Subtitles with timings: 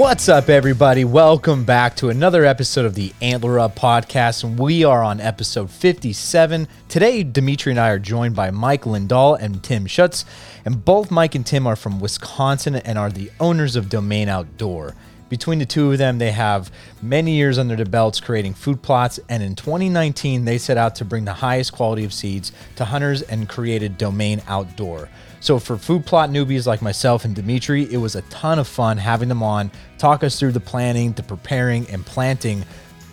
[0.00, 1.04] What's up, everybody?
[1.04, 4.42] Welcome back to another episode of the Antler Up podcast.
[4.42, 6.66] And we are on episode 57.
[6.88, 10.24] Today, Dimitri and I are joined by Mike Lindahl and Tim Schutz.
[10.64, 14.94] And both Mike and Tim are from Wisconsin and are the owners of Domain Outdoor.
[15.28, 19.20] Between the two of them, they have many years under their belts creating food plots.
[19.28, 23.20] And in 2019, they set out to bring the highest quality of seeds to hunters
[23.20, 25.10] and created Domain Outdoor.
[25.40, 28.98] So for food plot newbies like myself and Dimitri, it was a ton of fun
[28.98, 32.64] having them on, talk us through the planning, the preparing, and planting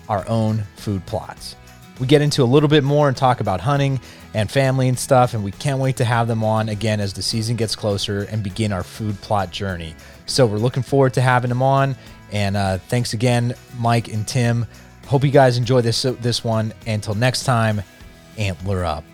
[0.08, 1.56] our own food plots.
[1.98, 3.98] We get into a little bit more and talk about hunting
[4.34, 7.22] and family and stuff, and we can't wait to have them on again as the
[7.22, 9.94] season gets closer and begin our food plot journey.
[10.26, 11.96] So we're looking forward to having them on,
[12.30, 14.66] and uh, thanks again, Mike and Tim.
[15.06, 16.74] Hope you guys enjoy this this one.
[16.86, 17.82] Until next time,
[18.36, 19.04] antler up.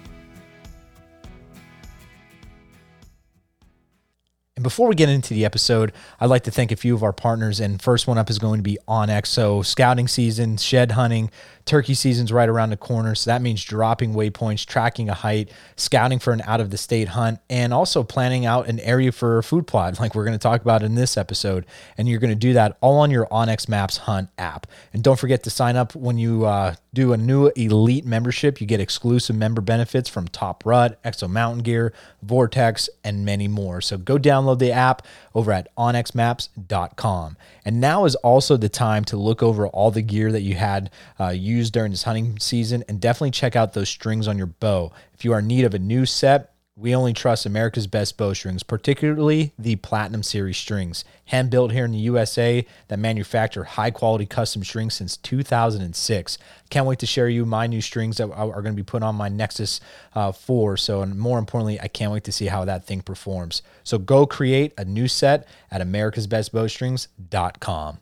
[4.56, 7.12] And before we get into the episode, I'd like to thank a few of our
[7.12, 7.58] partners.
[7.58, 9.26] And first one up is going to be onX.
[9.26, 11.32] So, scouting season, shed hunting,
[11.64, 13.14] turkey season's right around the corner.
[13.14, 17.08] So, that means dropping waypoints, tracking a height, scouting for an out of the state
[17.08, 20.42] hunt, and also planning out an area for a food plot, like we're going to
[20.42, 21.66] talk about in this episode.
[21.96, 24.66] And you're going to do that all on your onX Maps Hunt app.
[24.92, 28.60] And don't forget to sign up when you uh, do a new elite membership.
[28.60, 33.80] You get exclusive member benefits from Top Rut, Exo Mountain Gear, Vortex, and many more.
[33.80, 35.02] So, go download the app
[35.34, 37.36] over at onxmaps.com.
[37.64, 40.90] And now is also the time to look over all the gear that you had
[41.18, 44.92] uh, used during this hunting season and definitely check out those strings on your bow.
[45.12, 48.64] If you are in need of a new set, we only trust America's best bowstrings,
[48.64, 54.26] particularly the Platinum Series strings, hand built here in the USA that manufacture high quality
[54.26, 56.36] custom strings since 2006.
[56.70, 59.14] Can't wait to share you my new strings that are going to be put on
[59.14, 59.80] my Nexus
[60.16, 60.76] uh, 4.
[60.76, 63.62] So, and more importantly, I can't wait to see how that thing performs.
[63.84, 67.98] So, go create a new set at americasbestbowstrings.com.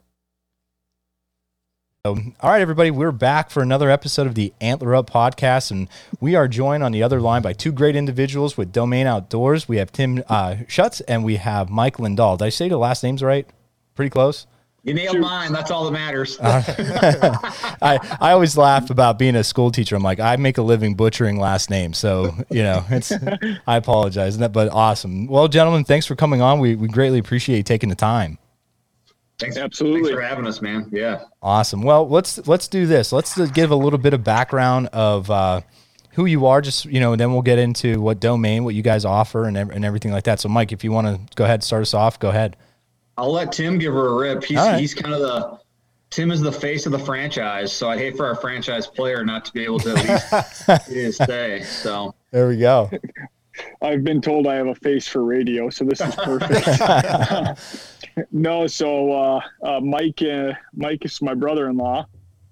[2.04, 5.88] So, all right, everybody, we're back for another episode of the Antler Up podcast, and
[6.20, 9.68] we are joined on the other line by two great individuals with Domain Outdoors.
[9.68, 12.38] We have Tim uh, Schutz and we have Mike Lindahl.
[12.38, 13.48] Did I say the last names right?
[13.94, 14.48] Pretty close.
[14.82, 15.52] You nailed mine.
[15.52, 16.40] That's all that matters.
[16.40, 16.60] uh,
[17.80, 19.94] I I always laugh about being a school teacher.
[19.94, 23.12] I'm like, I make a living butchering last names, so you know, it's.
[23.69, 25.28] I apologize, but awesome.
[25.28, 26.58] Well, gentlemen, thanks for coming on.
[26.58, 28.38] We we greatly appreciate taking the time.
[29.42, 30.03] Thanks, absolutely.
[30.03, 30.88] Thanks for having us, man.
[30.92, 31.25] Yeah.
[31.42, 31.82] Awesome.
[31.82, 33.12] Well, let's let's do this.
[33.12, 35.62] Let's give a little bit of background of uh,
[36.12, 36.60] who you are.
[36.60, 39.84] Just you know, then we'll get into what domain, what you guys offer, and and
[39.84, 40.41] everything like that.
[40.41, 42.19] So, Mike, if you want to go ahead, and start us off.
[42.19, 42.56] Go ahead.
[43.19, 44.44] I'll let Tim give her a rip.
[44.44, 44.78] He's right.
[44.78, 45.58] he's kind of the
[46.10, 49.44] Tim is the face of the franchise, so I'd hate for our franchise player not
[49.47, 51.62] to be able to at least get his say.
[51.62, 52.91] So there we go.
[53.81, 56.69] I've been told I have a face for radio, so this is perfect.
[58.33, 62.06] no, so uh, uh, Mike, uh, Mike is my brother-in-law,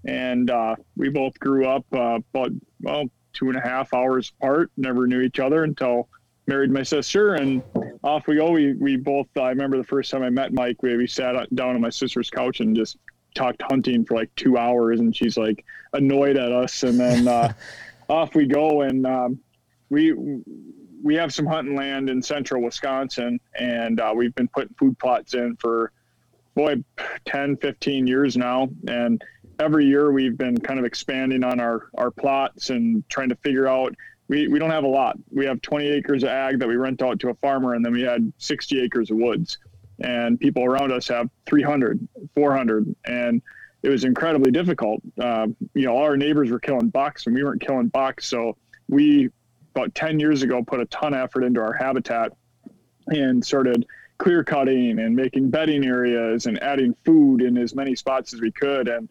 [0.06, 2.50] and uh, we both grew up uh, about
[2.80, 4.70] well two and a half hours apart.
[4.76, 6.08] Never knew each other until
[6.46, 7.62] married my sister, and
[8.02, 8.50] off we go.
[8.50, 9.28] We we both.
[9.36, 10.82] I remember the first time I met Mike.
[10.82, 12.96] We we sat down on my sister's couch and just
[13.34, 17.52] talked hunting for like two hours, and she's like annoyed at us, and then uh,
[18.08, 19.38] off we go, and um,
[19.90, 20.12] we
[21.02, 25.34] we have some hunting land in central Wisconsin, and uh, we've been putting food plots
[25.34, 25.92] in for
[26.54, 26.76] boy
[27.24, 29.22] 10, 15 years now, and
[29.58, 33.68] every year we've been kind of expanding on our our plots and trying to figure
[33.68, 33.94] out.
[34.28, 35.18] We, we don't have a lot.
[35.32, 37.92] We have 20 acres of ag that we rent out to a farmer, and then
[37.92, 39.58] we had 60 acres of woods.
[39.98, 42.06] And people around us have 300,
[42.36, 43.42] 400, and
[43.82, 45.02] it was incredibly difficult.
[45.20, 48.56] Uh, you know, all our neighbors were killing bucks, and we weren't killing bucks, so
[48.88, 49.30] we
[49.74, 52.32] about 10 years ago put a ton of effort into our habitat
[53.08, 53.86] and started
[54.18, 58.50] clear cutting and making bedding areas and adding food in as many spots as we
[58.52, 58.88] could.
[58.88, 59.08] And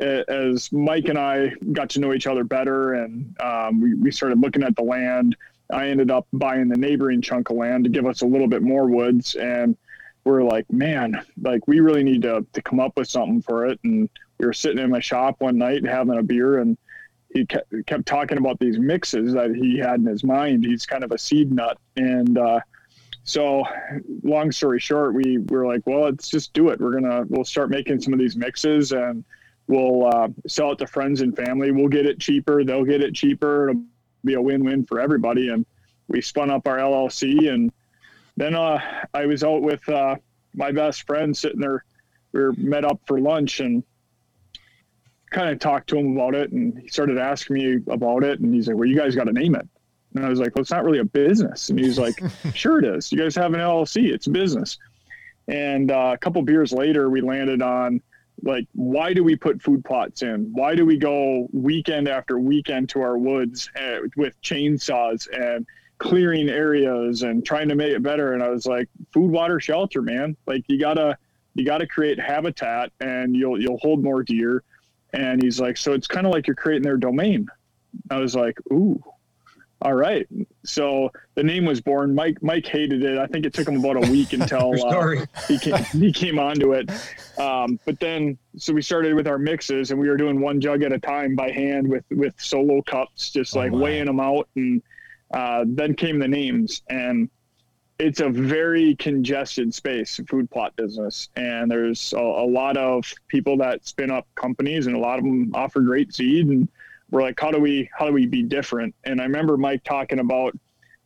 [0.00, 4.40] as mike and i got to know each other better and um, we, we started
[4.40, 5.36] looking at the land
[5.72, 8.62] i ended up buying the neighboring chunk of land to give us a little bit
[8.62, 9.34] more woods.
[9.34, 9.76] And
[10.24, 13.78] we're like man like we really need to, to come up with something for it.
[13.84, 14.08] And
[14.38, 16.76] we were sitting in my shop one night having a beer and
[17.32, 20.64] he kept, talking about these mixes that he had in his mind.
[20.64, 21.78] He's kind of a seed nut.
[21.96, 22.60] And uh,
[23.22, 23.64] so,
[24.22, 26.80] long story short, we, we were like, well, let's just do it.
[26.80, 29.24] We're going to, we'll start making some of these mixes and
[29.68, 31.70] we'll uh, sell it to friends and family.
[31.70, 32.64] We'll get it cheaper.
[32.64, 33.70] They'll get it cheaper.
[33.70, 33.82] It'll
[34.24, 35.50] be a win win for everybody.
[35.50, 35.64] And
[36.08, 37.52] we spun up our LLC.
[37.52, 37.72] And
[38.36, 38.80] then uh,
[39.14, 40.16] I was out with uh,
[40.54, 41.84] my best friend sitting there.
[42.32, 43.84] We were met up for lunch and
[45.30, 48.52] kind of talked to him about it and he started asking me about it and
[48.54, 49.68] he's like well you guys got to name it
[50.14, 52.20] and i was like well it's not really a business and he's like
[52.54, 54.78] sure it is you guys have an llc it's a business
[55.48, 58.00] And uh, a couple beers later, we landed on
[58.42, 60.50] like, why do we put food plots in?
[60.52, 65.66] Why do we go weekend after weekend to our woods uh, with chainsaws and
[65.98, 68.32] clearing areas and trying to make it better?
[68.32, 70.36] And I was like, food, water, shelter, man.
[70.46, 71.18] Like you gotta
[71.54, 74.62] you gotta create habitat, and you'll you'll hold more deer.
[75.12, 77.48] And he's like, so it's kind of like you're creating their domain.
[78.10, 79.02] I was like, ooh,
[79.82, 80.26] all right.
[80.64, 82.14] So the name was born.
[82.14, 83.18] Mike Mike hated it.
[83.18, 86.74] I think it took him about a week until uh, he came he came onto
[86.74, 86.90] it.
[87.38, 90.82] Um, but then so we started with our mixes and we were doing one jug
[90.82, 94.48] at a time by hand with with solo cups, just oh, like weighing them out.
[94.54, 94.82] And
[95.32, 97.30] uh, then came the names and
[98.00, 103.56] it's a very congested space food plot business and there's a, a lot of people
[103.58, 106.68] that spin up companies and a lot of them offer great seed and
[107.10, 108.94] we're like, how do we how do we be different?
[109.04, 110.56] And I remember Mike talking about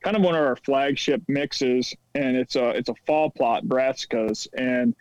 [0.03, 4.47] kind of one of our flagship mixes, and it's a it's a fall plot brassicas,
[4.57, 4.95] and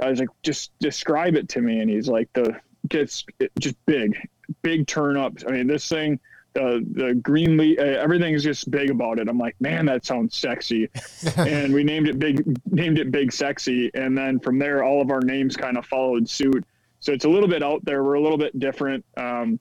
[0.00, 2.56] I was like, just describe it to me, and he's like, the
[2.88, 3.24] gets
[3.58, 4.16] just big,
[4.62, 5.44] big turnips.
[5.46, 6.20] I mean, this thing.
[6.58, 9.28] The, the green leaf, uh, everything is just big about it.
[9.28, 10.88] I'm like, man, that sounds sexy,
[11.36, 15.12] and we named it big, named it big sexy, and then from there, all of
[15.12, 16.64] our names kind of followed suit.
[16.98, 18.02] So it's a little bit out there.
[18.02, 19.04] We're a little bit different.
[19.16, 19.60] Um,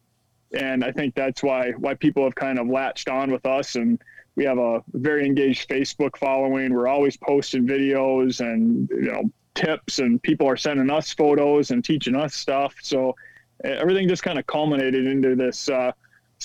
[0.54, 4.02] and I think that's why why people have kind of latched on with us and
[4.36, 6.74] we have a very engaged Facebook following.
[6.74, 9.24] We're always posting videos and you know
[9.56, 12.76] tips and people are sending us photos and teaching us stuff.
[12.82, 13.16] So
[13.64, 15.92] everything just kind of culminated into this uh, this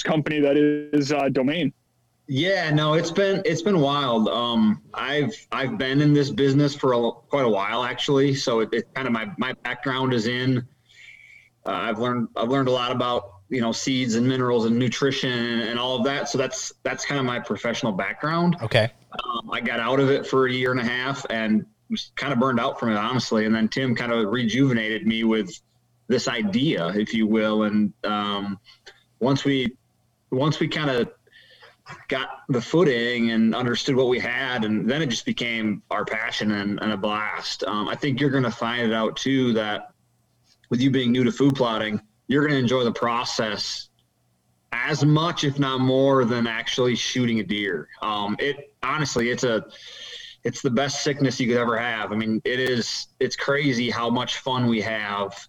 [0.01, 1.73] company that is uh, Domain.
[2.29, 4.29] Yeah, no, it's been it's been wild.
[4.29, 8.35] Um, I've I've been in this business for a, quite a while actually.
[8.35, 10.59] So it, it kind of my my background is in.
[11.67, 15.31] Uh, I've learned I've learned a lot about you know seeds and minerals and nutrition
[15.31, 19.61] and all of that so that's that's kind of my professional background okay um, i
[19.61, 22.59] got out of it for a year and a half and was kind of burned
[22.59, 25.51] out from it honestly and then tim kind of rejuvenated me with
[26.09, 28.59] this idea if you will and um,
[29.21, 29.77] once we
[30.33, 31.11] once we kind of
[32.09, 36.53] got the footing and understood what we had and then it just became our passion
[36.53, 39.93] and, and a blast um, i think you're going to find it out too that
[40.71, 43.91] with you being new to food plotting you're going to enjoy the process
[44.73, 47.89] as much, if not more, than actually shooting a deer.
[48.01, 49.65] Um, it honestly, it's a,
[50.45, 52.11] it's the best sickness you could ever have.
[52.11, 55.47] I mean, it is, it's crazy how much fun we have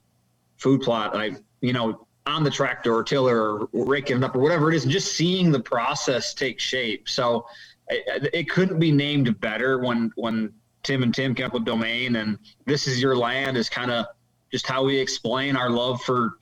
[0.57, 4.39] food plot, like, you know, on the tractor or tiller or raking it up or
[4.39, 7.09] whatever it is, and just seeing the process take shape.
[7.09, 7.45] So
[7.89, 10.53] it, it couldn't be named better when, when
[10.83, 14.05] Tim and Tim came up with domain and this is your land is kind of
[14.51, 16.33] just how we explain our love for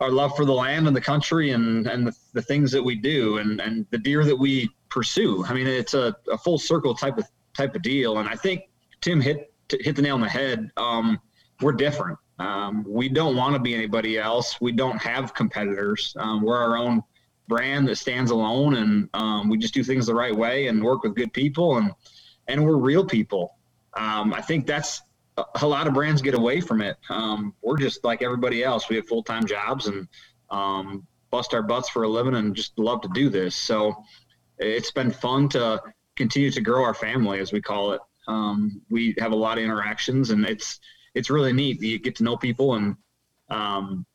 [0.00, 2.94] our love for the land and the country and and the, the things that we
[2.94, 5.44] do and and the deer that we pursue.
[5.46, 8.18] I mean, it's a, a full circle type of type of deal.
[8.18, 8.68] And I think
[9.00, 10.70] Tim hit hit the nail on the head.
[10.76, 11.18] Um,
[11.60, 12.18] we're different.
[12.38, 14.60] Um, we don't want to be anybody else.
[14.60, 16.14] We don't have competitors.
[16.18, 17.02] Um, we're our own
[17.48, 21.02] brand that stands alone, and um, we just do things the right way and work
[21.02, 21.92] with good people, and
[22.48, 23.56] and we're real people.
[23.96, 25.02] Um, I think that's
[25.60, 26.96] a lot of brands get away from it.
[27.10, 28.88] Um, we're just like everybody else.
[28.88, 30.06] We have full time jobs and
[30.50, 33.54] um, bust our butts for a living and just love to do this.
[33.54, 33.94] So
[34.58, 35.82] it's been fun to
[36.16, 38.00] continue to grow our family, as we call it.
[38.90, 40.80] We have a lot of interactions, and it's
[41.16, 41.82] it's really neat.
[41.82, 42.96] You get to know people, and
[43.48, 44.06] um,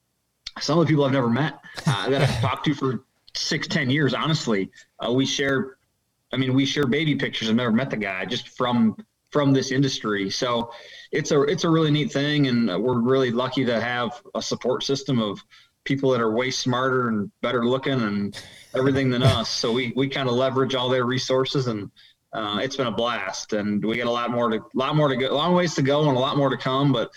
[0.60, 3.04] some of the people I've never met uh, that I've talked to for
[3.34, 4.14] six, ten years.
[4.14, 4.72] Honestly,
[5.06, 5.78] uh, we share.
[6.32, 7.50] I mean, we share baby pictures.
[7.50, 8.96] I've never met the guy just from
[9.32, 10.30] from this industry.
[10.30, 10.72] So
[11.12, 14.84] it's a it's a really neat thing, and we're really lucky to have a support
[14.84, 15.44] system of
[15.84, 18.40] people that are way smarter and better looking and
[18.76, 19.50] everything than us.
[19.50, 21.90] So we we kind of leverage all their resources, and
[22.34, 23.54] uh, it's been a blast.
[23.54, 26.08] And we got a lot more to lot more to go, long ways to go,
[26.08, 26.92] and a lot more to come.
[26.92, 27.12] But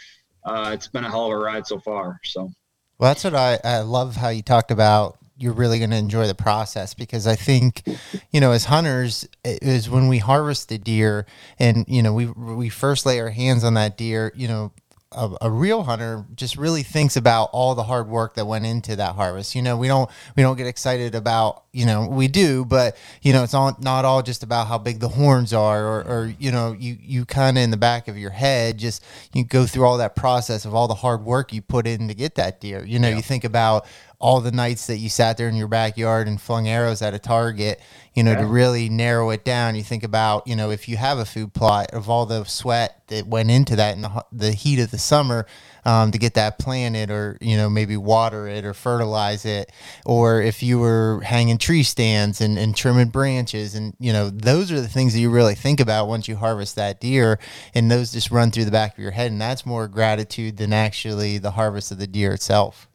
[0.45, 2.21] uh, it's been a hell of a ride so far.
[2.25, 2.51] So.
[2.99, 6.27] Well, that's what I, I love how you talked about you're really going to enjoy
[6.27, 7.83] the process because I think,
[8.31, 11.27] you know, as hunters, is when we harvest the deer
[11.59, 14.73] and you know we we first lay our hands on that deer, you know,
[15.15, 18.97] a, a, real hunter just really thinks about all the hard work that went into
[18.97, 19.55] that harvest.
[19.55, 23.33] You know, we don't we don't get excited about you know we do, but you
[23.33, 26.53] know it's all not all just about how big the horns are, or, or you
[26.53, 29.85] know you you kind of in the back of your head just you go through
[29.85, 32.85] all that process of all the hard work you put in to get that deer.
[32.85, 33.17] You know, yeah.
[33.17, 33.87] you think about
[34.19, 37.19] all the nights that you sat there in your backyard and flung arrows at a
[37.19, 37.81] target,
[38.15, 38.41] you know, yeah.
[38.41, 39.75] to really narrow it down.
[39.75, 43.03] You think about, you know, if you have a food plot of all the sweat
[43.09, 45.47] that went into that in the, the heat of the summer
[45.85, 49.71] um, to get that planted or, you know, maybe water it or fertilize it.
[50.07, 54.71] Or if you were hanging tree stands and, and trimming branches and, you know, those
[54.71, 57.41] are the things that you really think about once you harvest that deer
[57.75, 59.33] and those just run through the back of your head.
[59.33, 62.89] And that's more gratitude than actually the harvest of the deer itself.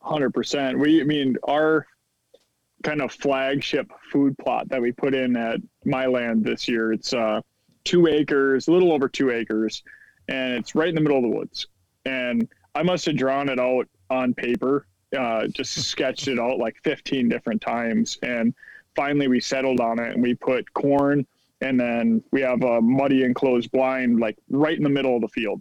[0.00, 0.78] Hundred percent.
[0.78, 1.86] We, I mean, our
[2.82, 6.92] kind of flagship food plot that we put in at my land this year.
[6.92, 7.40] It's uh,
[7.84, 9.82] two acres, a little over two acres,
[10.28, 11.66] and it's right in the middle of the woods.
[12.04, 16.76] And I must have drawn it out on paper, uh, just sketched it out like
[16.84, 18.18] 15 different times.
[18.22, 18.54] And
[18.96, 21.26] finally, we settled on it and we put corn,
[21.60, 25.28] and then we have a muddy enclosed blind like right in the middle of the
[25.28, 25.60] field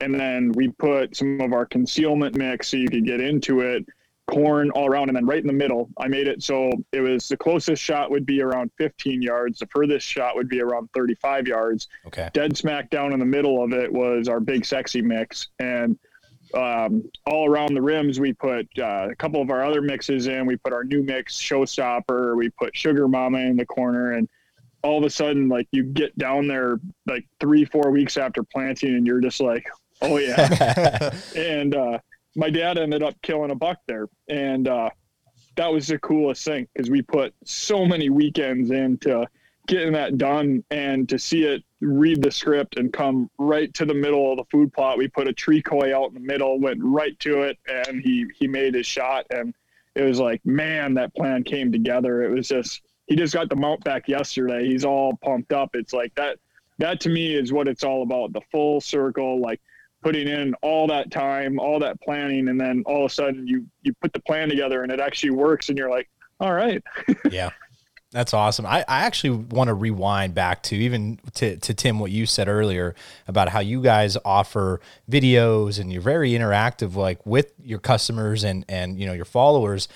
[0.00, 3.84] and then we put some of our concealment mix so you could get into it
[4.30, 7.28] corn all around and then right in the middle i made it so it was
[7.28, 9.58] the closest shot would be around 15 yards.
[9.58, 11.88] The furthest shot would be around 35 yards.
[12.06, 12.30] Okay.
[12.32, 15.48] Dead smack down in the middle of it was our big sexy mix.
[15.58, 15.98] And
[16.54, 20.46] um, all around the rims we put uh, a couple of our other mixes in.
[20.46, 22.36] We put our new mix showstopper.
[22.36, 24.12] We put sugar mama in the corner.
[24.12, 24.28] And
[24.82, 28.94] all of a sudden like you get down there like three four weeks after planting
[28.94, 29.66] and you're just like
[30.00, 31.10] Oh yeah.
[31.36, 31.98] and uh,
[32.38, 34.90] my dad ended up killing a buck there, and uh,
[35.56, 39.26] that was the coolest thing because we put so many weekends into
[39.66, 43.92] getting that done, and to see it read the script and come right to the
[43.92, 44.98] middle of the food plot.
[44.98, 48.26] We put a tree koi out in the middle, went right to it, and he
[48.38, 49.52] he made his shot, and
[49.96, 52.22] it was like, man, that plan came together.
[52.22, 54.64] It was just he just got the mount back yesterday.
[54.64, 55.70] He's all pumped up.
[55.74, 56.38] It's like that.
[56.78, 58.32] That to me is what it's all about.
[58.32, 59.60] The full circle, like
[60.02, 63.66] putting in all that time, all that planning, and then all of a sudden you
[63.82, 66.08] you put the plan together and it actually works, and you're like,
[66.40, 66.82] all right.
[67.30, 67.50] yeah.
[68.10, 68.64] That's awesome.
[68.64, 72.48] I, I actually want to rewind back to even to, to Tim, what you said
[72.48, 72.94] earlier
[73.26, 78.64] about how you guys offer videos and you're very interactive, like with your customers and,
[78.66, 79.88] and, you know, your followers.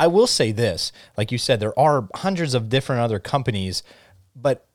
[0.00, 3.84] I will say this, like you said, there are hundreds of different other companies,
[4.34, 4.66] but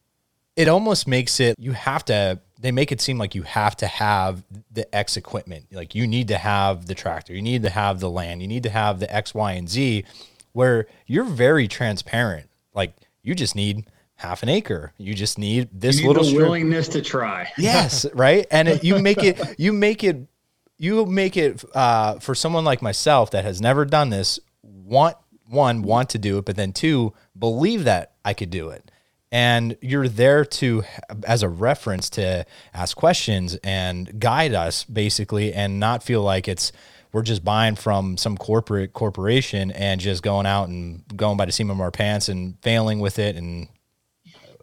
[0.56, 3.88] it almost makes it, you have to they make it seem like you have to
[3.88, 5.68] have the X equipment.
[5.72, 8.64] Like you need to have the tractor, you need to have the land, you need
[8.64, 10.04] to have the X, Y, and Z,
[10.54, 12.50] where you're very transparent.
[12.74, 14.94] Like you just need half an acre.
[14.98, 17.52] You just need this need little willingness to try.
[17.58, 18.48] Yes, right.
[18.50, 19.40] And it, you make it.
[19.60, 20.28] You make it.
[20.78, 24.40] You make it uh, for someone like myself that has never done this.
[24.64, 25.16] Want
[25.48, 28.90] one want to do it, but then two believe that I could do it
[29.32, 30.84] and you're there to
[31.28, 36.72] as a reference to ask questions and guide us basically and not feel like it's
[37.12, 41.52] we're just buying from some corporate corporation and just going out and going by the
[41.52, 43.68] seam of our pants and failing with it and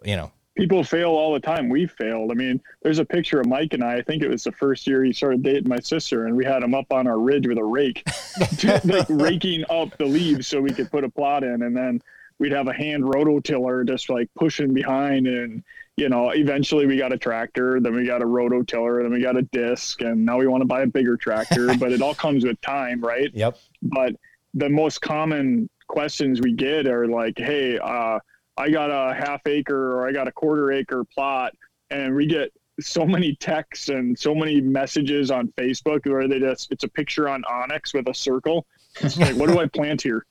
[0.03, 0.31] you know.
[0.55, 1.67] People fail all the time.
[1.67, 2.29] We failed.
[2.31, 3.95] I mean there's a picture of mike and i.
[3.95, 6.63] I think it was the first year he started dating my sister and we had
[6.63, 8.03] him up on our ridge with a rake
[8.85, 11.63] like raking up the leaves so we could put a plot in.
[11.63, 12.01] And then
[12.43, 15.63] we'd have a hand rototiller just like pushing behind and
[15.95, 19.37] you know eventually we got a tractor then we got a rototiller then we got
[19.37, 22.43] a disc and now we want to buy a bigger tractor but it all comes
[22.43, 23.31] with time right?
[23.33, 23.57] Yep.
[23.81, 24.15] But
[24.53, 28.19] the most common questions we get are like hey uh,
[28.57, 31.53] i got a half acre or i got a quarter acre plot
[31.91, 36.73] and we get so many texts and so many messages on facebook where they just
[36.73, 38.65] it's a picture on onX with a circle.
[38.99, 40.25] It's like what do i plant here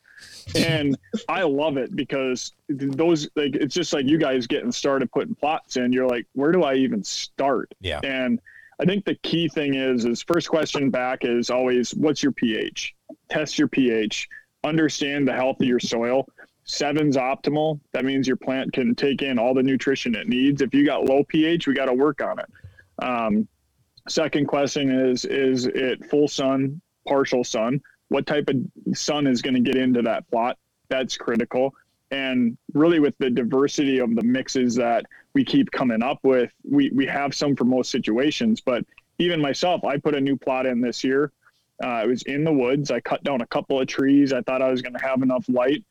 [0.54, 0.96] and
[1.28, 5.76] I love it because those like it's just like you guys getting started putting plots
[5.76, 5.92] in.
[5.92, 7.72] You're like, where do I even start?
[7.80, 8.00] Yeah.
[8.02, 8.40] And
[8.80, 12.94] I think the key thing is is first question back is always what's your pH?
[13.30, 14.28] Test your pH.
[14.64, 16.26] Understand the health of your soil.
[16.64, 17.80] Seven's optimal.
[17.92, 20.62] That means your plant can take in all the nutrition it needs.
[20.62, 22.46] If you got low pH, we got to work on it.
[23.04, 23.48] Um,
[24.08, 27.80] second question is is it full sun, partial sun?
[28.12, 30.58] What type of sun is going to get into that plot.
[30.88, 31.74] That's critical.
[32.10, 36.90] And really, with the diversity of the mixes that we keep coming up with, we,
[36.90, 38.60] we have some for most situations.
[38.60, 38.84] But
[39.18, 41.32] even myself, I put a new plot in this year.
[41.82, 42.90] Uh, it was in the woods.
[42.90, 44.34] I cut down a couple of trees.
[44.34, 45.82] I thought I was going to have enough light.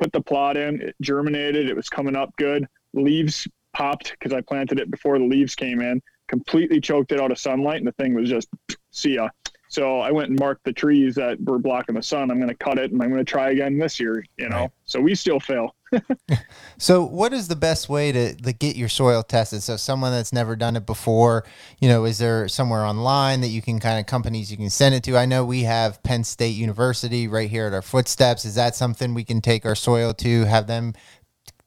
[0.00, 0.82] Put the plot in.
[0.82, 1.70] It germinated.
[1.70, 2.66] It was coming up good.
[2.92, 6.02] Leaves popped because I planted it before the leaves came in.
[6.26, 8.48] Completely choked it out of sunlight, and the thing was just
[8.90, 9.28] see ya
[9.68, 12.30] So I went and marked the trees that were blocking the sun.
[12.30, 14.56] I'm going to cut it and I'm going to try again this year, you know?
[14.56, 14.70] Right.
[14.86, 15.74] So we still fail.
[16.78, 19.62] so what is the best way to, to get your soil tested?
[19.62, 21.44] So someone that's never done it before,
[21.80, 24.94] you know, is there somewhere online that you can kind of companies you can send
[24.94, 25.18] it to?
[25.18, 28.46] I know we have Penn State University right here at our footsteps.
[28.46, 30.94] Is that something we can take our soil to, have them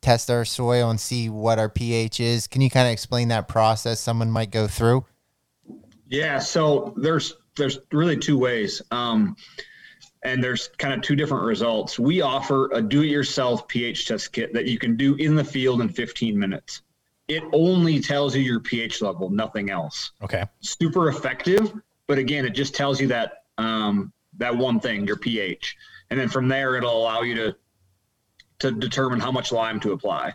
[0.01, 2.47] test our soil and see what our pH is?
[2.47, 5.05] Can you kind of explain that process someone might go through?
[6.07, 8.81] Yeah, so there's there's really two ways.
[8.91, 9.35] Um,
[10.23, 11.97] and there's kind of two different results.
[11.97, 15.89] We offer a do-it-yourself pH test kit that you can do in the field in
[15.89, 16.83] 15 minutes.
[17.27, 20.11] It only tells you your pH level, nothing else.
[20.21, 20.45] Okay.
[20.59, 21.73] Super effective,
[22.07, 25.75] but again, it just tells you that um, that one thing, your pH,
[26.09, 27.55] and then from there, it'll allow you to
[28.59, 30.33] to determine how much lime to apply.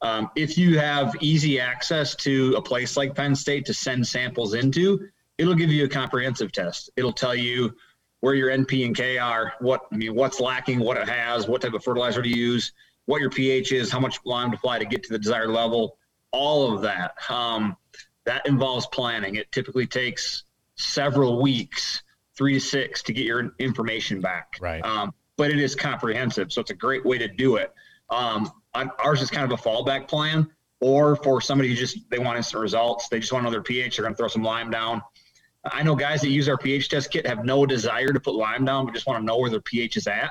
[0.00, 4.54] Um, if you have easy access to a place like Penn State to send samples
[4.54, 6.90] into, it'll give you a comprehensive test.
[6.96, 7.74] It'll tell you
[8.20, 11.62] where your NP and K are, what I mean, what's lacking, what it has, what
[11.62, 12.72] type of fertilizer to use,
[13.06, 15.96] what your pH is, how much lime to apply to get to the desired level,
[16.32, 17.12] all of that.
[17.30, 17.76] Um,
[18.24, 19.36] that involves planning.
[19.36, 22.02] It typically takes several weeks,
[22.36, 24.58] three to six, to get your information back.
[24.60, 24.84] Right.
[24.84, 27.72] Um, but it is comprehensive, so it's a great way to do it.
[28.10, 32.36] Um, ours is kind of a fallback plan, or for somebody who just they want
[32.36, 35.00] instant results, they just want their pH, they're going to throw some lime down
[35.64, 38.64] I know guys that use our pH test kit have no desire to put lime
[38.64, 40.30] down, but just want to know where their pH is at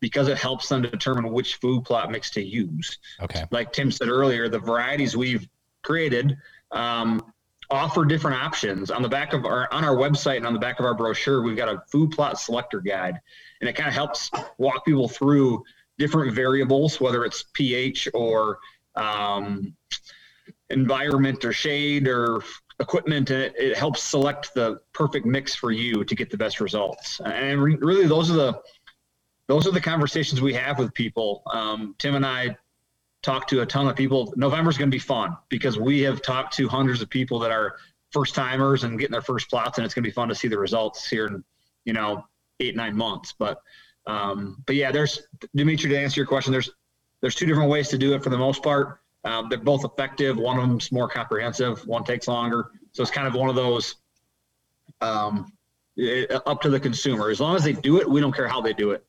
[0.00, 2.98] because it helps them to determine which food plot mix to use.
[3.22, 3.44] Okay.
[3.50, 5.48] Like Tim said earlier, the varieties we've
[5.82, 6.36] created
[6.72, 7.22] um,
[7.70, 8.90] offer different options.
[8.90, 11.42] On the back of our on our website and on the back of our brochure,
[11.42, 13.20] we've got a food plot selector guide,
[13.60, 15.64] and it kind of helps walk people through
[15.98, 18.58] different variables, whether it's pH or
[18.96, 19.74] um,
[20.70, 22.42] environment or shade or
[22.80, 26.60] equipment and it, it, helps select the perfect mix for you to get the best
[26.60, 27.20] results.
[27.24, 28.60] And re- really those are the
[29.46, 31.42] those are the conversations we have with people.
[31.52, 32.56] Um, tim and i
[33.22, 34.34] talk to a ton of people.
[34.36, 37.76] November's going to be fun because we have talked to hundreds of people that are
[38.10, 40.46] first timers and getting their first plots and it's going to be fun to see
[40.46, 41.42] the results here in
[41.84, 42.24] you know
[42.60, 43.34] eight nine months.
[43.38, 43.60] But
[44.06, 45.22] um, but yeah there's
[45.54, 46.70] dimitri to answer your question there's
[47.20, 50.36] there's two different ways to do it for the most part um, they're both effective.
[50.36, 51.86] One of them's more comprehensive.
[51.86, 52.70] One takes longer.
[52.92, 53.96] So it's kind of one of those
[55.00, 55.52] um,
[55.96, 57.30] it, up to the consumer.
[57.30, 59.04] As long as they do it, we don't care how they do it.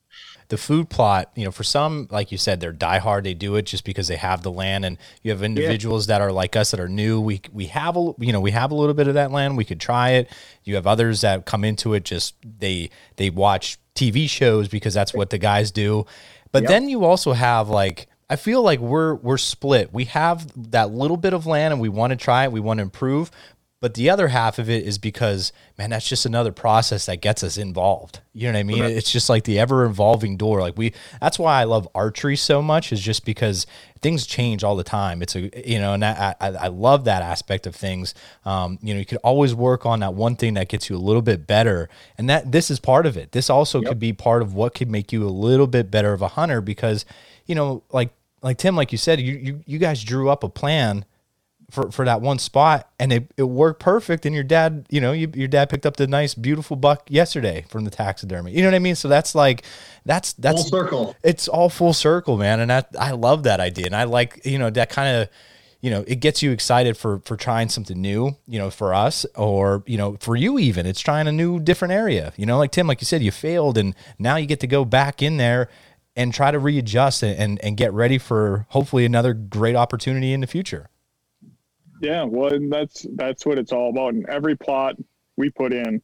[0.48, 3.24] The food plot, you know, for some, like you said, they're diehard.
[3.24, 6.14] They do it just because they have the land, and you have individuals yeah.
[6.18, 7.20] that are like us that are new.
[7.20, 9.56] We we have a you know we have a little bit of that land.
[9.56, 10.30] We could try it.
[10.62, 15.12] You have others that come into it just they they watch TV shows because that's
[15.12, 16.06] what the guys do.
[16.52, 16.68] But yep.
[16.70, 19.92] then you also have like I feel like we're we're split.
[19.92, 22.78] We have that little bit of land and we want to try it, we want
[22.78, 23.30] to improve,
[23.78, 27.44] but the other half of it is because man, that's just another process that gets
[27.44, 28.20] us involved.
[28.32, 28.82] You know what I mean?
[28.82, 30.60] It's just like the ever evolving door.
[30.60, 33.64] Like we that's why I love archery so much is just because
[34.00, 35.22] things change all the time.
[35.22, 38.12] It's a you know, and I I, I love that aspect of things.
[38.44, 40.98] Um, you know, you could always work on that one thing that gets you a
[40.98, 43.30] little bit better, and that this is part of it.
[43.32, 43.90] This also yep.
[43.90, 46.60] could be part of what could make you a little bit better of a hunter
[46.60, 47.04] because
[47.46, 48.10] you know, like
[48.42, 51.04] like Tim, like you said, you you, you guys drew up a plan
[51.70, 54.24] for, for that one spot and it, it worked perfect.
[54.24, 57.64] And your dad you know you, your dad picked up the nice beautiful buck yesterday
[57.68, 58.52] from the taxidermy.
[58.52, 58.94] You know what i mean?
[58.94, 59.64] So that's like
[60.04, 61.16] that's that's full circle.
[61.22, 62.60] It's all full circle man.
[62.60, 63.86] And that i love that idea.
[63.86, 65.28] And i like you know that kind of
[65.80, 69.26] you know it gets you excited for for trying something new you know for us
[69.34, 70.86] or you know for you even.
[70.86, 72.32] It's trying a new different area.
[72.36, 74.84] You know like tim like you said you failed and now you get to go
[74.84, 75.68] back in there
[76.16, 80.46] and try to readjust and, and get ready for hopefully another great opportunity in the
[80.46, 80.88] future.
[82.00, 84.14] Yeah, well, that's that's what it's all about.
[84.14, 84.96] And every plot
[85.36, 86.02] we put in,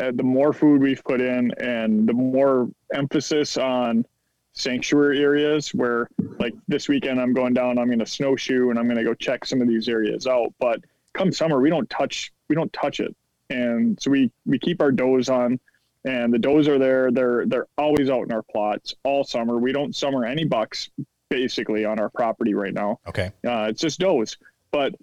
[0.00, 4.04] uh, the more food we've put in, and the more emphasis on
[4.52, 7.78] sanctuary areas where, like this weekend, I'm going down.
[7.78, 10.52] I'm going to snowshoe and I'm going to go check some of these areas out.
[10.58, 10.80] But
[11.14, 13.14] come summer, we don't touch we don't touch it,
[13.48, 15.58] and so we we keep our does on
[16.06, 17.10] and the does are there.
[17.10, 19.58] They're they're always out in our plots all summer.
[19.58, 20.88] We don't summer any bucks
[21.28, 23.00] basically on our property right now.
[23.06, 24.36] Okay, uh, it's just does,
[24.70, 24.94] but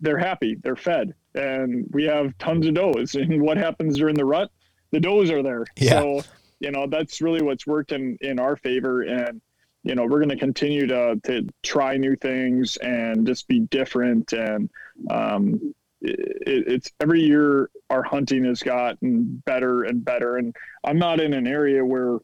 [0.00, 0.56] they're happy.
[0.62, 3.14] They're fed, and we have tons of does.
[3.20, 4.50] And what happens during the rut?
[4.90, 5.64] The does are there.
[5.76, 6.00] Yeah.
[6.00, 6.22] So
[6.60, 9.40] you know that's really what's worked in in our favor, and
[9.82, 14.34] you know we're going to continue to to try new things and just be different
[14.34, 14.68] and
[15.08, 20.36] um, it, it's every year our hunting has gotten better and better.
[20.36, 22.18] And I'm not in an area where,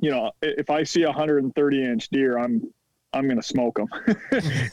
[0.00, 2.62] you know, if I see a 130 inch deer, I'm
[3.12, 3.88] I'm gonna smoke them.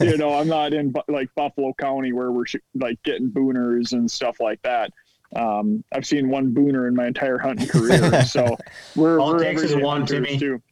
[0.00, 4.10] you know, I'm not in like Buffalo County where we're sh- like getting booners and
[4.10, 4.90] stuff like that.
[5.34, 8.56] Um, I've seen one booner in my entire hunting career, so
[8.96, 10.38] we're all we're takes is one, hunters, Timmy.
[10.38, 10.62] too.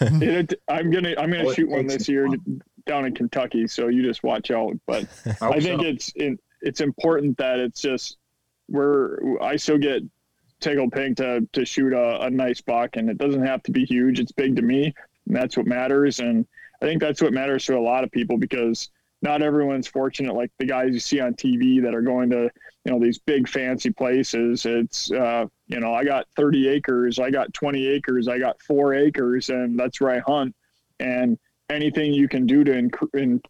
[0.00, 2.62] It, I'm gonna I'm gonna All shoot one this year one.
[2.86, 4.72] down in Kentucky, so you just watch out.
[4.86, 5.04] But
[5.40, 5.86] hope I think so.
[5.88, 8.18] it's it, it's important that it's just
[8.68, 10.02] we're I still get
[10.60, 13.84] tickled pink to to shoot a, a nice buck, and it doesn't have to be
[13.84, 14.18] huge.
[14.18, 14.92] It's big to me,
[15.26, 16.18] and that's what matters.
[16.18, 16.46] And
[16.82, 18.90] I think that's what matters to a lot of people because
[19.22, 22.50] not everyone's fortunate like the guys you see on TV that are going to
[22.84, 24.66] you know these big fancy places.
[24.66, 28.92] It's uh, you know I got 30 acres, I got 20 acres, I got four
[28.92, 30.54] acres, and that's where I hunt.
[30.98, 31.38] And
[31.70, 33.40] anything you can do to inc- in,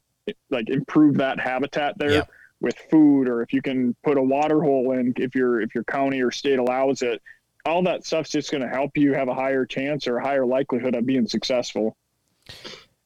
[0.51, 2.13] like improve that habitat there.
[2.61, 5.85] With food, or if you can put a water hole in, if your if your
[5.85, 7.21] county or state allows it,
[7.67, 10.47] all that stuff's just going to help you have a higher chance or a higher
[10.47, 11.97] likelihood of being successful.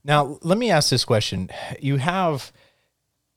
[0.04, 1.50] Now, let me ask this question.
[1.80, 2.52] You have,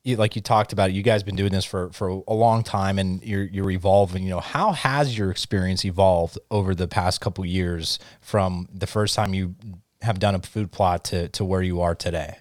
[0.04, 2.63] you, like you talked about, it, you guys been doing this for, for a long
[2.63, 4.23] time and you're, you're evolving.
[4.23, 9.15] You know, how has your experience evolved over the past couple years from the first
[9.15, 9.56] time you
[10.02, 12.38] have done a food plot to, to where you are today?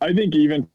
[0.00, 0.68] I think even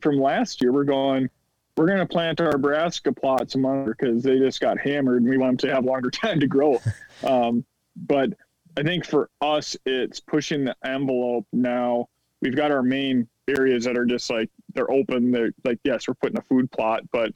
[0.00, 1.28] from last year, we're going,
[1.76, 5.38] we're going to plant our brassica plots among because they just got hammered and we
[5.38, 6.80] want them to have longer time to grow.
[7.24, 7.64] um,
[7.96, 8.30] but
[8.76, 12.08] I think for us, it's pushing the envelope now.
[12.40, 15.32] We've got our main areas that are just like they're open.
[15.32, 17.32] They're like, yes, we're putting a food plot, but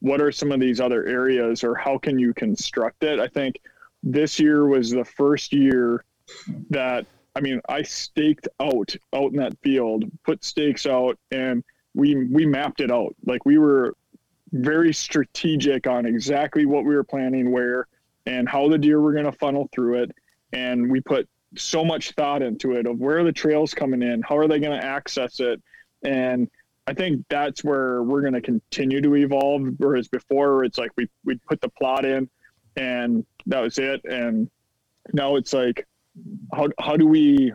[0.00, 3.20] what are some of these other areas or how can you construct it?
[3.20, 3.60] I think
[4.02, 6.04] this year was the first year
[6.70, 11.62] that I mean, I staked out out in that field, put stakes out, and
[11.94, 13.14] we we mapped it out.
[13.26, 13.94] Like we were
[14.52, 17.86] very strategic on exactly what we were planning, where
[18.26, 20.12] and how the deer were going to funnel through it,
[20.52, 24.36] and we put so much thought into it of where the trails coming in, how
[24.36, 25.62] are they going to access it,
[26.04, 26.48] and
[26.86, 29.62] I think that's where we're going to continue to evolve.
[29.76, 32.28] Whereas before, it's like we we put the plot in,
[32.76, 34.50] and that was it, and
[35.12, 35.86] now it's like
[36.52, 37.52] how how do we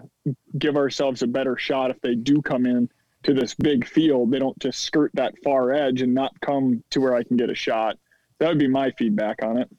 [0.58, 2.90] give ourselves a better shot if they do come in
[3.24, 7.00] to this big field they don't just skirt that far edge and not come to
[7.02, 7.98] where i can get a shot
[8.40, 9.70] that would be my feedback on it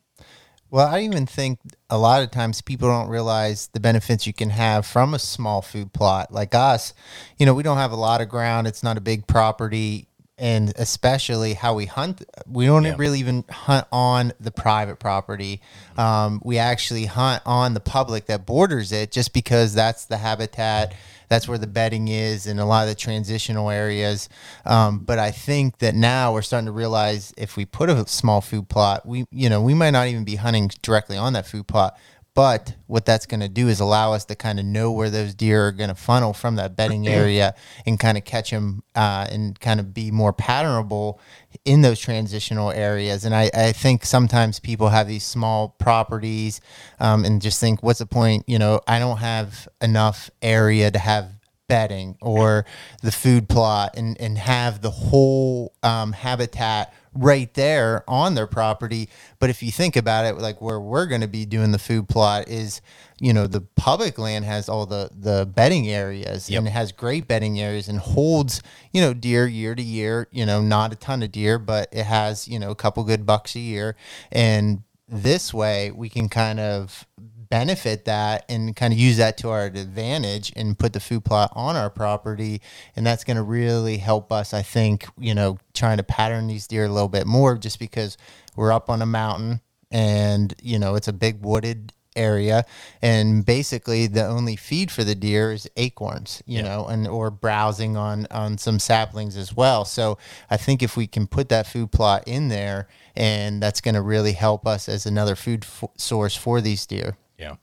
[0.70, 4.50] Well, I even think a lot of times people don't realize the benefits you can
[4.50, 6.94] have from a small food plot like us.
[7.38, 10.08] You know, we don't have a lot of ground, it's not a big property.
[10.36, 12.96] And especially how we hunt, we don't Yeah.
[12.98, 15.60] really even hunt on the private property.
[15.96, 20.92] Um, we actually hunt on the public that borders it just because that's the habitat
[21.34, 24.28] that's where the bedding is in a lot of the transitional areas.
[24.64, 28.40] Um, but I think that now we're starting to realize if we put a small
[28.40, 31.66] food plot, we you know we might not even be hunting directly on that food
[31.66, 31.98] plot.
[32.34, 35.34] But what that's going to do is allow us to kind of know where those
[35.34, 37.54] deer are going to funnel from that bedding area
[37.86, 41.18] and kind of catch them uh, and kind of be more patternable
[41.64, 43.24] in those transitional areas.
[43.24, 46.60] And I, I think sometimes people have these small properties
[46.98, 48.42] um, and just think, what's the point?
[48.48, 51.30] You know, I don't have enough area to have
[51.68, 52.66] bedding or
[53.02, 59.08] the food plot and, and have the whole um, habitat right there on their property.
[59.38, 62.08] But if you think about it, like where we're going to be doing the food
[62.08, 62.80] plot is,
[63.20, 66.58] you know, the public land has all the, the bedding areas Yep.
[66.58, 70.44] and it has great bedding areas and holds, you know, deer year to year, you
[70.44, 73.54] know, not a ton of deer, but it has, you know, a couple good bucks
[73.54, 73.96] a year.
[74.32, 77.06] And this way we can kind of
[77.50, 81.52] benefit that and kind of use that to our advantage and put the food plot
[81.54, 82.60] on our property.
[82.96, 86.66] And that's going to really help us i think you know trying to pattern these
[86.66, 88.16] deer a little bit more just because
[88.56, 92.64] we're up on a mountain and you know it's a big wooded area.
[93.02, 97.96] And basically the only feed for the deer is acorns you know and or browsing
[97.96, 99.84] on on some saplings as well.
[99.84, 100.18] So
[100.50, 104.02] i think if we can put that food plot in there and that's going to
[104.02, 107.56] really help us as another food f- source for these deer Yeah.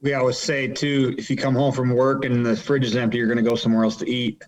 [0.00, 3.18] We always say too, if you come home from work and the fridge is empty,
[3.18, 4.42] you're going to go somewhere else to eat.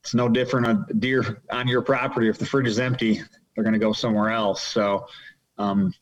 [0.00, 2.28] It's no different a deer on your property.
[2.28, 3.22] If the fridge is empty,
[3.54, 4.62] they're going to go somewhere else.
[4.62, 5.06] So,
[5.58, 5.94] um,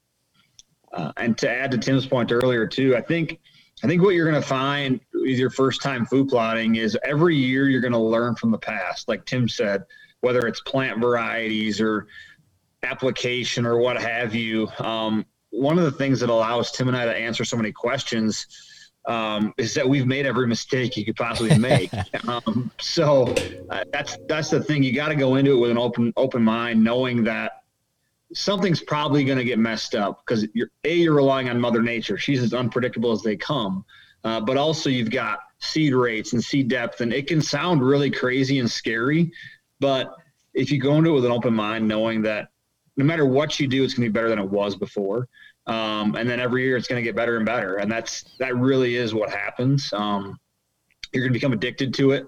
[0.92, 3.38] uh, and to add to Tim's point earlier too, I think,
[3.84, 7.36] I think what you're going to find with your first time food plotting is every
[7.36, 9.06] year you're going to learn from the past.
[9.06, 9.84] Like Tim said,
[10.20, 12.08] whether it's plant varieties or
[12.82, 14.68] application or what have you.
[14.78, 18.46] Um, one of the things that allows Tim and I to answer so many questions
[19.06, 21.90] um, is that we've made every mistake you could possibly make.
[22.28, 23.34] um, so
[23.70, 24.82] uh, that's that's the thing.
[24.82, 27.62] You got to go into it with an open open mind, knowing that
[28.32, 32.18] something's probably going to get messed up because you're a you're relying on Mother Nature.
[32.18, 33.84] She's as unpredictable as they come.
[34.22, 38.10] Uh, but also you've got seed rates and seed depth, and it can sound really
[38.10, 39.32] crazy and scary.
[39.80, 40.14] But
[40.52, 42.48] if you go into it with an open mind, knowing that
[42.96, 45.26] no matter what you do, it's going to be better than it was before.
[45.66, 47.76] Um, and then every year it's going to get better and better.
[47.76, 49.92] And that's, that really is what happens.
[49.92, 50.38] Um,
[51.12, 52.26] you're going to become addicted to it.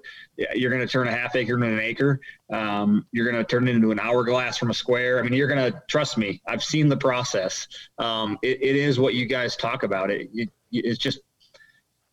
[0.54, 2.20] You're going to turn a half acre into an acre.
[2.52, 5.18] Um, you're going to turn it into an hourglass from a square.
[5.18, 6.42] I mean, you're going to trust me.
[6.46, 7.68] I've seen the process.
[7.98, 10.10] Um, it, it is what you guys talk about.
[10.10, 11.20] It, it, it's just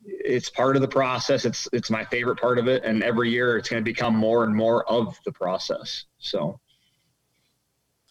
[0.05, 1.45] it's part of the process.
[1.45, 4.43] It's it's my favorite part of it, and every year it's going to become more
[4.43, 6.05] and more of the process.
[6.19, 6.60] So,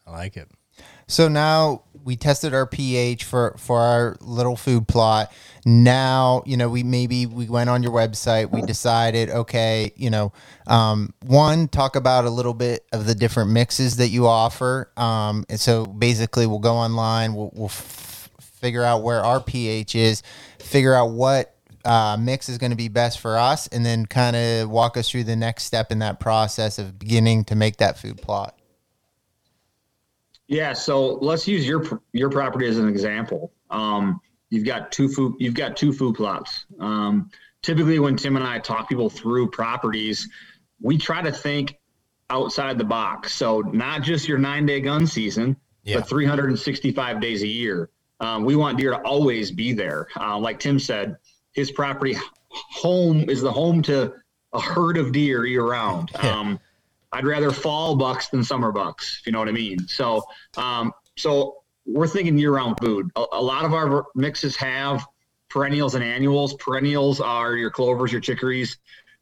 [0.06, 0.50] I like it.
[1.06, 5.30] So now we tested our pH for for our little food plot.
[5.66, 8.50] Now you know we maybe we went on your website.
[8.50, 10.32] We decided okay, you know,
[10.66, 14.90] um, one talk about a little bit of the different mixes that you offer.
[14.96, 17.34] Um, and so basically, we'll go online.
[17.34, 20.22] We'll, we'll f- figure out where our pH is.
[20.60, 24.34] Figure out what uh, mix is going to be best for us, and then kind
[24.34, 27.98] of walk us through the next step in that process of beginning to make that
[27.98, 28.57] food plot.
[30.48, 33.52] Yeah, so let's use your your property as an example.
[33.70, 36.64] Um, you've got two food you've got two food plots.
[36.80, 37.30] Um,
[37.62, 40.28] typically, when Tim and I talk people through properties,
[40.80, 41.78] we try to think
[42.30, 43.34] outside the box.
[43.34, 45.96] So not just your nine day gun season, yeah.
[45.96, 47.90] but 365 days a year.
[48.20, 50.08] Um, we want deer to always be there.
[50.18, 51.16] Uh, like Tim said,
[51.52, 52.16] his property
[52.50, 54.14] home is the home to
[54.52, 56.14] a herd of deer year round.
[56.16, 56.58] Um,
[57.12, 59.86] I'd rather fall bucks than summer bucks, if you know what I mean.
[59.88, 60.22] So,
[60.56, 63.10] um, so we're thinking year-round food.
[63.16, 65.06] A, a, lot of our mixes have
[65.48, 66.54] perennials and annuals.
[66.54, 68.78] Perennials are your clovers, your chicories.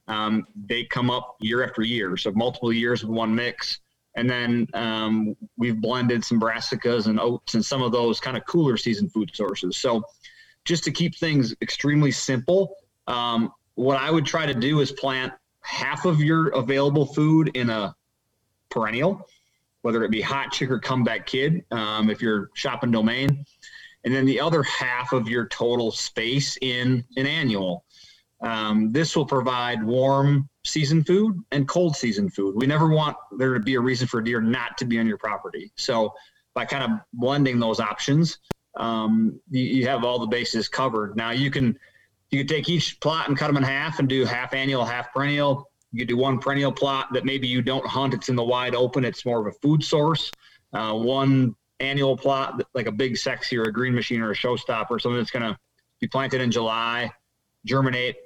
[0.09, 3.81] Um, they come up year after year, so multiple years with one mix.
[4.17, 8.47] And then um, we've blended some brassicas and oats and some of those kind of
[8.47, 9.77] cooler season food sources.
[9.77, 10.03] So,
[10.65, 12.75] just to keep things extremely simple,
[13.07, 15.33] um, what I would try to do is plant
[15.67, 17.95] half of your available food in a
[18.71, 19.27] perennial,
[19.83, 23.45] whether it be hot chick or comeback kid, um, if you're shopping domain,
[24.05, 27.85] and then the other half of your total space in an annual.
[28.43, 32.55] Um, this will provide warm season food and cold season food.
[32.57, 35.19] We never want there to be a reason for deer not to be on your
[35.19, 35.73] property.
[35.77, 36.15] So
[36.55, 38.39] by kind of blending those options,
[38.77, 41.17] um, you, you have all the bases covered.
[41.17, 41.77] Now you can
[42.31, 45.13] you could take each plot and cut them in half and do half annual, half
[45.13, 45.71] perennial.
[45.93, 48.15] You could do one perennial plot that maybe you don't hunt.
[48.15, 49.05] It's in the wide open.
[49.05, 50.31] It's more of a food source.
[50.73, 55.01] Uh, one annual plot, like a big sexy or a green machine or a showstopper,
[55.01, 55.57] something that's going to
[56.01, 57.13] be planted in July,
[57.65, 58.17] germinate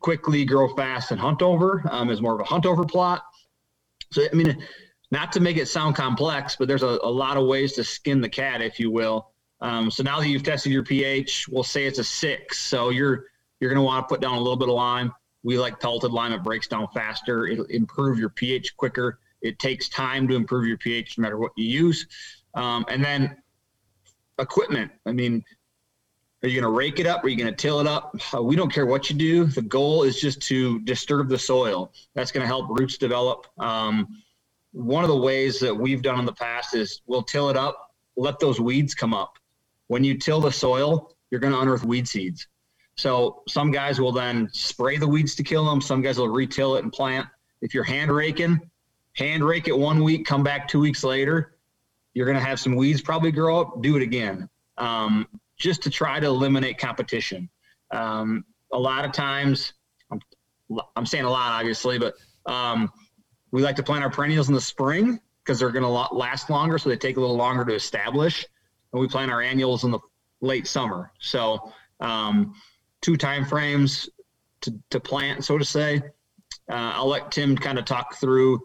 [0.00, 3.22] quickly, grow fast, and hunt over um, is more of a hunt over plot.
[4.12, 4.62] So, I mean,
[5.10, 8.20] not to make it sound complex, but there's a, a lot of ways to skin
[8.20, 9.30] the cat, if you will.
[9.64, 12.58] Um, so now that you've tested your pH, we'll say it's a six.
[12.58, 13.24] So you're
[13.60, 15.10] you're going to want to put down a little bit of lime.
[15.42, 17.46] We like pelleted lime; it breaks down faster.
[17.46, 19.20] It'll improve your pH quicker.
[19.40, 22.06] It takes time to improve your pH, no matter what you use.
[22.54, 23.36] Um, and then
[24.38, 24.92] equipment.
[25.06, 25.42] I mean,
[26.42, 27.24] are you going to rake it up?
[27.24, 28.14] Are you going to till it up?
[28.36, 29.46] Uh, we don't care what you do.
[29.46, 31.90] The goal is just to disturb the soil.
[32.14, 33.46] That's going to help roots develop.
[33.58, 34.08] Um,
[34.72, 37.94] one of the ways that we've done in the past is we'll till it up,
[38.16, 39.38] let those weeds come up.
[39.94, 42.48] When you till the soil, you're going to unearth weed seeds.
[42.96, 45.80] So some guys will then spray the weeds to kill them.
[45.80, 47.28] Some guys will retill it and plant.
[47.62, 48.60] If you're hand raking,
[49.12, 51.58] hand rake it one week, come back two weeks later,
[52.12, 53.82] you're going to have some weeds probably grow up.
[53.82, 55.28] Do it again, um,
[55.58, 57.48] just to try to eliminate competition.
[57.92, 59.74] Um, a lot of times,
[60.10, 60.20] I'm,
[60.96, 62.14] I'm, saying a lot, obviously, but
[62.46, 62.90] um,
[63.52, 66.78] we like to plant our perennials in the spring because they're going to last longer,
[66.78, 68.44] so they take a little longer to establish
[68.94, 69.98] and we plant our annuals in the
[70.40, 71.10] late summer.
[71.18, 72.54] So um,
[73.02, 74.08] two time frames
[74.62, 76.00] to, to plant, so to say.
[76.70, 78.62] Uh, I'll let Tim kind of talk through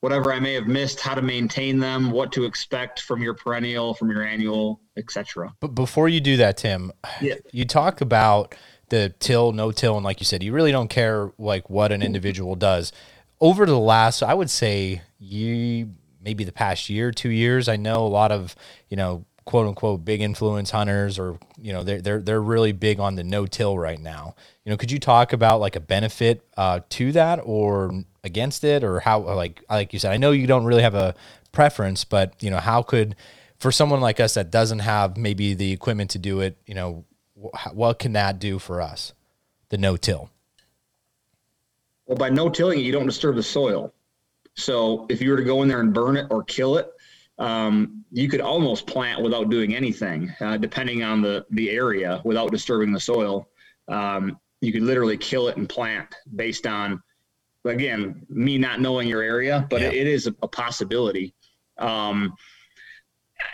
[0.00, 3.92] whatever I may have missed, how to maintain them, what to expect from your perennial,
[3.92, 5.52] from your annual, etc.
[5.60, 7.34] But before you do that, Tim, yeah.
[7.50, 8.54] you talk about
[8.88, 12.02] the till, no till, and like you said, you really don't care like what an
[12.02, 12.92] individual does.
[13.40, 15.90] Over the last, I would say, you
[16.22, 18.54] maybe the past year, two years, I know a lot of
[18.88, 23.00] you know quote unquote big influence hunters or you know they're they're they're really big
[23.00, 24.34] on the no till right now.
[24.64, 28.84] You know could you talk about like a benefit uh, to that or against it
[28.84, 31.12] or how like like you said i know you don't really have a
[31.50, 33.16] preference but you know how could
[33.58, 37.04] for someone like us that doesn't have maybe the equipment to do it you know
[37.72, 39.12] what can that do for us?
[39.70, 40.30] The no till
[42.06, 43.92] well by no tilling you don't disturb the soil.
[44.54, 46.92] So if you were to go in there and burn it or kill it
[47.38, 52.50] um, you could almost plant without doing anything, uh, depending on the the area, without
[52.50, 53.48] disturbing the soil.
[53.88, 57.02] Um, you could literally kill it and plant based on,
[57.64, 59.88] again, me not knowing your area, but yeah.
[59.88, 61.34] it, it is a, a possibility.
[61.78, 62.34] Um,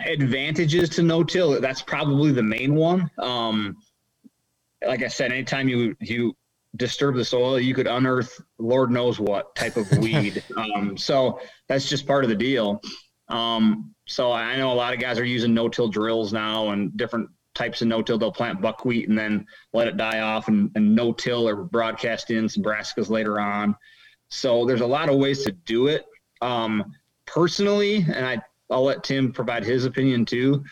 [0.04, 1.60] advantages to no-till.
[1.60, 3.10] That's probably the main one.
[3.18, 3.76] Um,
[4.86, 6.36] like I said, anytime you you
[6.76, 10.42] disturb the soil, you could unearth Lord knows what type of weed.
[10.56, 12.80] um, so that's just part of the deal.
[13.28, 17.28] Um, so I know a lot of guys are using no-till drills now and different
[17.54, 18.18] types of no-till.
[18.18, 22.48] They'll plant buckwheat and then let it die off and, and no-till or broadcast in
[22.48, 23.76] some brassicas later on.
[24.28, 26.06] So there's a lot of ways to do it.
[26.40, 26.92] Um,
[27.26, 30.64] personally, and I, I'll let Tim provide his opinion too.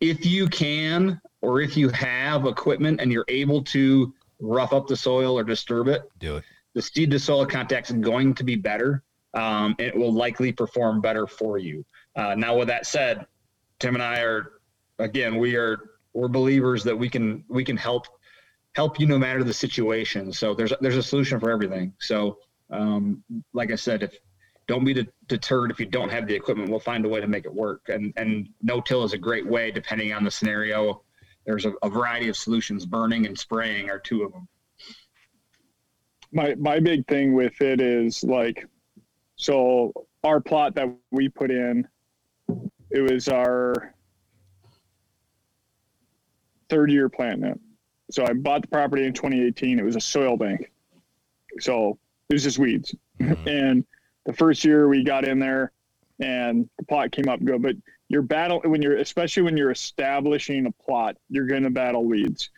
[0.00, 4.96] If you can, or if you have equipment and you're able to rough up the
[4.96, 6.44] soil or disturb it, do it.
[6.74, 9.02] The seed to soil contact is going to be better.
[9.34, 11.84] Um, it will likely perform better for you.
[12.18, 13.24] Uh, now, with that said,
[13.78, 14.54] Tim and I are,
[14.98, 15.78] again, we are
[16.12, 18.06] we're believers that we can we can help
[18.74, 20.32] help you no matter the situation.
[20.32, 21.92] So there's there's a solution for everything.
[22.00, 22.38] So
[22.70, 24.18] um, like I said, if
[24.66, 27.44] don't be deterred if you don't have the equipment, we'll find a way to make
[27.44, 27.88] it work.
[27.88, 31.02] And and no till is a great way depending on the scenario.
[31.46, 32.84] There's a, a variety of solutions.
[32.84, 34.48] Burning and spraying are two of them.
[36.32, 38.66] My my big thing with it is like,
[39.36, 39.92] so
[40.24, 41.86] our plot that we put in,
[42.98, 43.94] it was our
[46.68, 47.60] third year planting it.
[48.10, 49.78] So I bought the property in 2018.
[49.78, 50.70] It was a soil bank.
[51.60, 52.94] So it was just weeds.
[53.20, 53.48] Mm-hmm.
[53.48, 53.84] and
[54.26, 55.72] the first year we got in there
[56.20, 57.62] and the plot came up good.
[57.62, 57.76] But
[58.08, 62.50] you're battle when you're especially when you're establishing a plot, you're gonna battle weeds.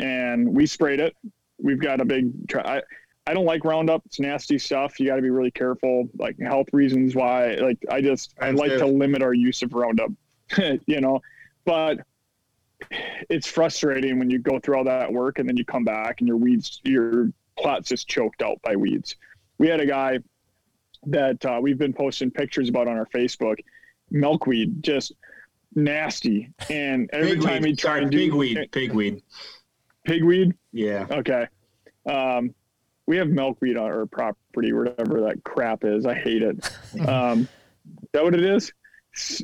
[0.00, 1.16] And we sprayed it.
[1.60, 2.82] We've got a big I,
[3.28, 4.00] I don't like Roundup.
[4.06, 4.98] It's nasty stuff.
[4.98, 7.56] You got to be really careful, like health reasons why.
[7.56, 10.10] Like I just I like to limit our use of Roundup,
[10.86, 11.20] you know.
[11.66, 11.98] But
[13.28, 16.28] it's frustrating when you go through all that work and then you come back and
[16.28, 19.16] your weeds, your plot's just choked out by weeds.
[19.58, 20.20] We had a guy
[21.08, 23.56] that uh, we've been posting pictures about on our Facebook,
[24.10, 25.12] milkweed, just
[25.74, 26.48] nasty.
[26.70, 27.42] And every pigweed.
[27.42, 29.20] time he tried to do pigweed, pigweed,
[30.06, 30.54] pigweed.
[30.72, 31.06] Yeah.
[31.10, 31.46] Okay.
[32.06, 32.54] Um,
[33.08, 36.04] we have milkweed on our property, whatever that crap is.
[36.04, 36.70] I hate it.
[37.08, 37.48] Um,
[38.02, 38.72] is that what it is?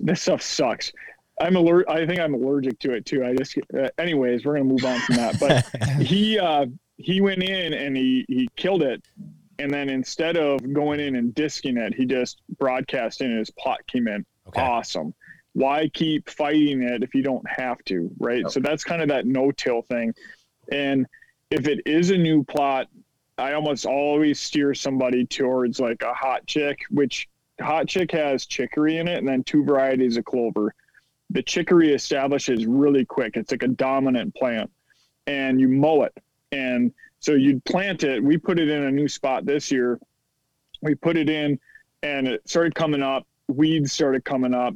[0.03, 0.93] This stuff sucks.
[1.41, 1.89] I'm allergic.
[1.89, 3.25] I think I'm allergic to it too.
[3.25, 5.41] I just, uh, anyways, we're gonna move on from that.
[5.41, 6.67] But he uh,
[6.99, 9.03] he went in and he he killed it,
[9.59, 13.51] and then instead of going in and disking it, he just broadcast in and his
[13.51, 14.27] plot came in.
[14.49, 14.61] Okay.
[14.61, 15.15] Awesome.
[15.55, 18.43] Why keep fighting it if you don't have to, right?
[18.43, 18.51] Yep.
[18.51, 20.13] So that's kind of that no-till thing.
[20.71, 21.07] And
[21.51, 22.89] if it is a new plot,
[23.37, 27.29] I almost always steer somebody towards like a hot chick, which
[27.61, 30.75] hot chick has chicory in it, and then two varieties of clover
[31.31, 33.37] the chicory establishes really quick.
[33.37, 34.71] It's like a dominant plant,
[35.27, 36.17] and you mow it.
[36.53, 38.23] And so you'd plant it.
[38.23, 39.99] We put it in a new spot this year.
[40.83, 41.59] We put it in,
[42.03, 43.27] and it started coming up.
[43.49, 44.75] Weeds started coming up.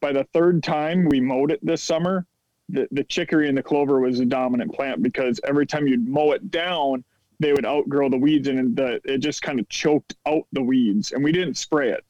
[0.00, 2.26] By the third time we mowed it this summer,
[2.68, 6.32] the, the chicory and the clover was a dominant plant because every time you'd mow
[6.32, 7.04] it down,
[7.38, 11.12] they would outgrow the weeds and the, it just kind of choked out the weeds.
[11.12, 12.04] And we didn't spray it.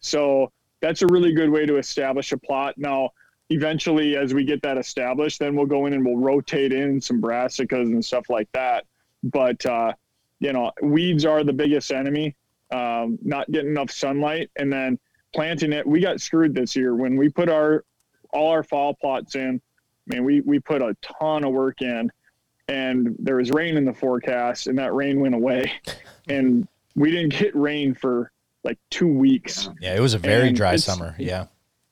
[0.00, 2.74] So that's a really good way to establish a plot.
[2.76, 3.10] Now,
[3.50, 7.20] eventually as we get that established then we'll go in and we'll rotate in some
[7.20, 8.84] brassicas and stuff like that
[9.22, 9.92] but uh,
[10.40, 12.34] you know weeds are the biggest enemy
[12.72, 14.98] um, not getting enough sunlight and then
[15.34, 17.84] planting it we got screwed this year when we put our
[18.32, 19.60] all our fall plots in
[20.10, 22.10] i mean we we put a ton of work in
[22.68, 25.72] and there was rain in the forecast and that rain went away
[26.28, 28.32] and we didn't get rain for
[28.64, 31.46] like two weeks yeah it was a very and dry summer yeah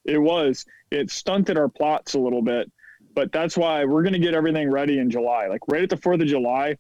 [0.05, 2.71] it was it stunted our plots a little bit.
[3.15, 5.47] But that's why we're going to get everything ready in July.
[5.47, 6.77] Like right at the 4th of July,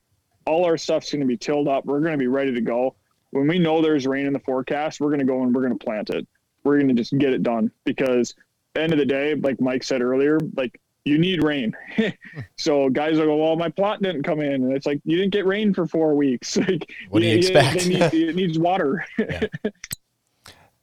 [0.46, 1.85] all our stuff's going to be tilled up.
[1.85, 2.96] We're going to be ready to go.
[3.30, 5.78] When we know there's rain in the forecast, we're going to go and we're going
[5.78, 6.26] to plant it.
[6.64, 8.35] We're going to just get it done because
[8.74, 11.75] end of the day, like Mike said earlier, like you need rain.
[12.57, 14.64] so guys will go, well, my plot didn't come in.
[14.64, 16.57] And it's like, you didn't get rain for four weeks.
[16.57, 17.87] like, what do you, you expect?
[17.87, 19.05] Need, it needs water.
[19.19, 19.47] Yeah.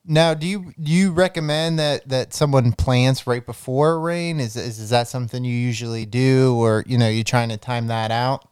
[0.03, 4.39] Now, do you do you recommend that that someone plants right before rain?
[4.39, 7.85] Is, is is that something you usually do, or you know, you're trying to time
[7.87, 8.49] that out?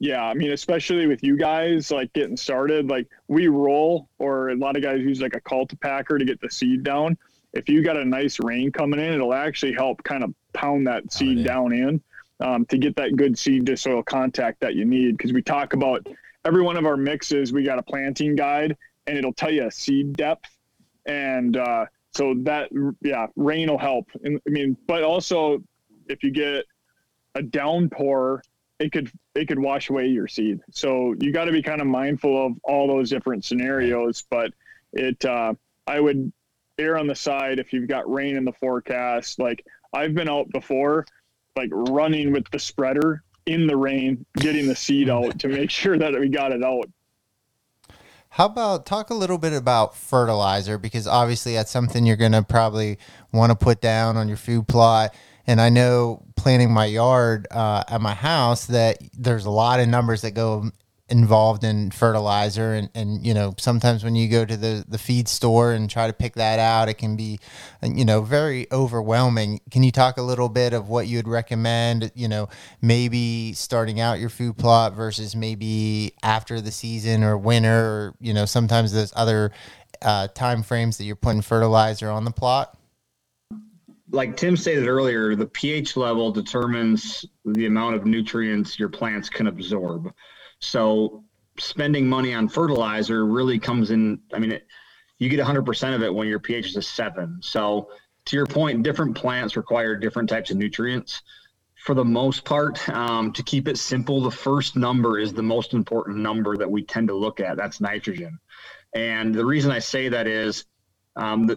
[0.00, 4.56] Yeah, I mean, especially with you guys like getting started, like we roll, or a
[4.56, 7.16] lot of guys use like a cultipacker to get the seed down.
[7.52, 11.12] If you got a nice rain coming in, it'll actually help kind of pound that
[11.12, 12.02] seed oh, down in
[12.40, 15.16] um, to get that good seed to soil contact that you need.
[15.16, 16.06] Because we talk about
[16.44, 19.70] every one of our mixes, we got a planting guide and it'll tell you a
[19.70, 20.48] seed depth.
[21.06, 22.70] And uh, so that,
[23.02, 24.08] yeah, rain will help.
[24.22, 25.62] And, I mean, but also
[26.08, 26.64] if you get
[27.34, 28.42] a downpour,
[28.78, 30.60] it could it could wash away your seed.
[30.70, 34.24] So you got to be kind of mindful of all those different scenarios.
[34.28, 34.52] But
[34.92, 35.54] it, uh,
[35.86, 36.32] I would
[36.78, 39.38] err on the side if you've got rain in the forecast.
[39.38, 41.06] Like I've been out before,
[41.56, 45.98] like running with the spreader in the rain, getting the seed out to make sure
[45.98, 46.88] that we got it out.
[48.30, 52.42] How about talk a little bit about fertilizer because obviously that's something you're going to
[52.42, 52.98] probably
[53.30, 55.14] want to put down on your food plot.
[55.46, 59.88] And I know planting my yard uh, at my house that there's a lot of
[59.88, 60.70] numbers that go
[61.12, 65.28] involved in fertilizer and, and you know sometimes when you go to the, the feed
[65.28, 67.38] store and try to pick that out it can be
[67.82, 72.10] you know very overwhelming can you talk a little bit of what you would recommend
[72.14, 72.48] you know
[72.80, 78.32] maybe starting out your food plot versus maybe after the season or winter or you
[78.32, 79.52] know sometimes there's other
[80.00, 82.78] uh, time frames that you're putting fertilizer on the plot
[84.10, 89.46] like Tim stated earlier, the pH level determines the amount of nutrients your plants can
[89.46, 90.12] absorb.
[90.62, 91.24] So
[91.58, 94.20] spending money on fertilizer really comes in.
[94.32, 94.66] I mean, it,
[95.18, 97.38] you get 100% of it when your pH is a seven.
[97.42, 97.90] So
[98.26, 101.22] to your point, different plants require different types of nutrients.
[101.84, 105.74] For the most part, um, to keep it simple, the first number is the most
[105.74, 107.56] important number that we tend to look at.
[107.56, 108.38] That's nitrogen.
[108.94, 110.64] And the reason I say that is
[111.16, 111.50] um,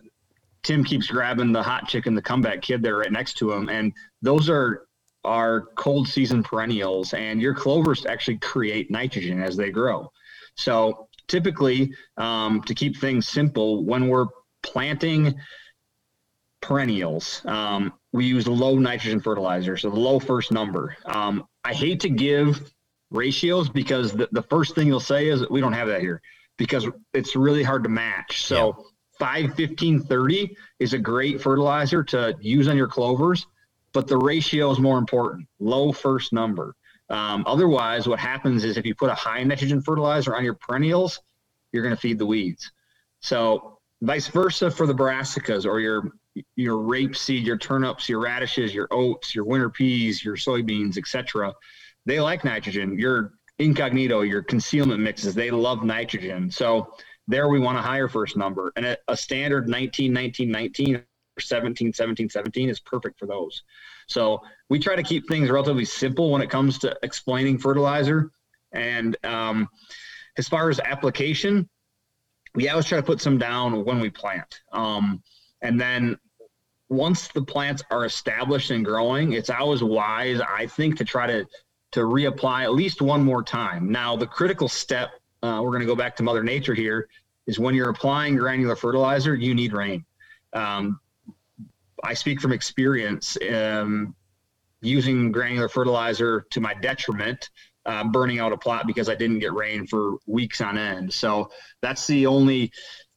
[0.63, 3.69] Tim keeps grabbing the hot chicken, the comeback kid there right next to him.
[3.69, 3.93] And
[4.23, 4.87] those are
[5.25, 10.11] are cold season perennials, and your clovers actually create nitrogen as they grow.
[10.55, 14.27] So typically, um, to keep things simple, when we're
[14.63, 15.35] planting
[16.61, 20.95] perennials, um, we use low nitrogen fertilizer, so the low first number.
[21.05, 22.71] Um, I hate to give
[23.11, 26.21] ratios because the, the first thing you'll say is we don't have that here
[26.57, 28.45] because it's really hard to match.
[28.45, 28.83] So yeah.
[29.19, 33.47] 5, 15, 30 is a great fertilizer to use on your clovers
[33.95, 35.47] but the ratio is more important.
[35.59, 36.75] Low first number.
[37.09, 41.21] Um, otherwise, what happens is if you put a high nitrogen fertilizer on your perennials,
[41.71, 42.69] you're going to feed the weeds.
[43.21, 46.11] So vice versa for the brassicas or your
[46.57, 51.53] your rapeseed, your turnips, your radishes, your oats, your winter peas, your soybeans, etc.
[52.05, 52.99] They like nitrogen.
[52.99, 56.51] Your incognito, your concealment mixes, they love nitrogen.
[56.51, 56.93] So
[57.29, 58.73] there we want a higher first number.
[58.75, 61.01] And a, a standard 19, 19, 19
[61.41, 63.63] 17, 17, 17 is perfect for those.
[64.07, 68.31] So we try to keep things relatively simple when it comes to explaining fertilizer.
[68.71, 69.69] And um,
[70.37, 71.69] as far as application,
[72.53, 74.61] we always try to put some down when we plant.
[74.71, 75.21] Um,
[75.61, 76.17] and then
[76.89, 81.47] once the plants are established and growing, it's always wise, I think, to try to
[81.91, 83.89] to reapply at least one more time.
[83.89, 85.11] Now, the critical step,
[85.41, 87.07] uh, we're going to go back to Mother Nature here,
[87.47, 90.03] is when you're applying granular fertilizer, you need rain.
[90.51, 90.99] Um,
[92.05, 94.15] I speak from experience um,
[94.81, 97.49] using granular fertilizer to my detriment,
[97.85, 101.13] uh, burning out a plot because I didn't get rain for weeks on end.
[101.13, 101.49] So
[101.81, 102.71] that's the only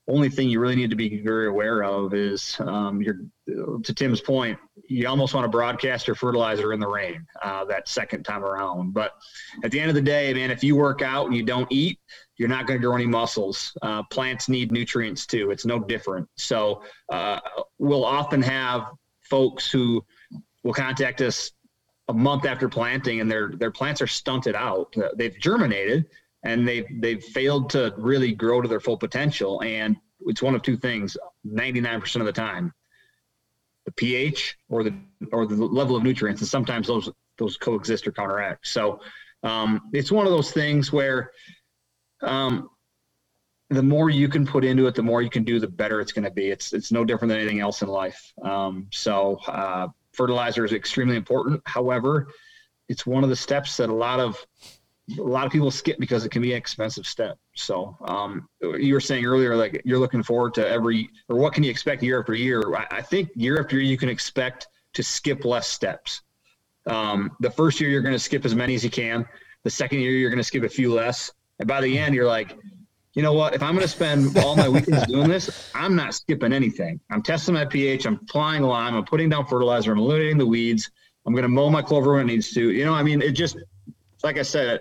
[0.08, 4.22] only thing you really need to be very aware of is um, your to Tim's
[4.22, 4.58] point,
[4.88, 8.94] you almost want to broadcast your fertilizer in the rain uh, that second time around.
[8.94, 9.12] But
[9.62, 11.98] at the end of the day, man, if you work out and you don't eat,
[12.38, 13.76] you're not going to grow any muscles.
[13.82, 15.50] Uh, plants need nutrients too.
[15.50, 16.28] It's no different.
[16.36, 17.40] So uh,
[17.78, 18.86] we'll often have
[19.20, 20.04] folks who
[20.62, 21.50] will contact us
[22.08, 24.94] a month after planting, and their their plants are stunted out.
[25.16, 26.06] They've germinated,
[26.44, 29.60] and they've they've failed to really grow to their full potential.
[29.62, 31.16] And it's one of two things:
[31.46, 32.72] 99% of the time,
[33.84, 34.94] the pH or the
[35.32, 38.66] or the level of nutrients, and sometimes those those coexist or counteract.
[38.66, 39.00] So
[39.42, 41.32] um, it's one of those things where
[42.22, 42.70] um,
[43.70, 46.12] the more you can put into it, the more you can do, the better it's
[46.12, 46.48] going to be.
[46.50, 48.32] It's it's no different than anything else in life.
[48.42, 51.60] Um, so uh, fertilizer is extremely important.
[51.66, 52.28] However,
[52.88, 54.44] it's one of the steps that a lot of
[55.18, 57.38] a lot of people skip because it can be an expensive step.
[57.54, 61.62] So um, you were saying earlier, like you're looking forward to every or what can
[61.62, 62.62] you expect year after year?
[62.74, 66.22] I, I think year after year you can expect to skip less steps.
[66.86, 69.26] Um, the first year you're going to skip as many as you can.
[69.64, 72.26] The second year you're going to skip a few less and by the end, you're
[72.26, 72.56] like,
[73.14, 73.54] you know what?
[73.54, 77.00] If I'm going to spend all my weekends doing this, I'm not skipping anything.
[77.10, 78.06] I'm testing my pH.
[78.06, 78.94] I'm applying lime.
[78.94, 79.92] I'm putting down fertilizer.
[79.92, 80.90] I'm eliminating the weeds.
[81.26, 82.70] I'm going to mow my clover when it needs to.
[82.70, 83.56] You know, I mean, it just,
[84.22, 84.80] like I said,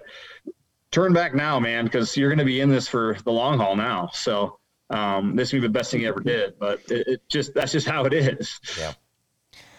[0.91, 3.75] turn back now, man, because you're going to be in this for the long haul
[3.75, 4.09] now.
[4.13, 4.59] So
[4.89, 6.59] um, this would be the best thing you ever did.
[6.59, 8.59] But it, it just, that's just how it is.
[8.77, 8.93] Yeah.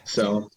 [0.05, 0.51] So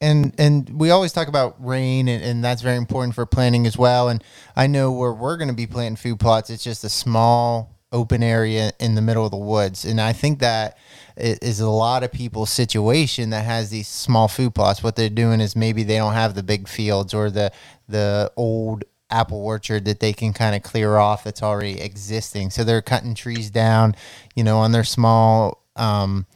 [0.00, 3.76] and and we always talk about rain and, and that's very important for planting as
[3.78, 4.08] well.
[4.08, 4.22] And
[4.56, 8.22] i know where we're going to be planting food plots it's just a small open
[8.24, 9.84] area in the middle of the woods.
[9.84, 10.76] And i think that
[11.16, 14.82] is a lot of people's situation that has these small food plots.
[14.82, 17.52] What they're doing is maybe they don't have the big fields or the
[17.88, 22.50] the old apple orchard that they can kind of clear off that's already existing.
[22.50, 23.94] So they're cutting trees down
[24.34, 26.26] you know on their small um,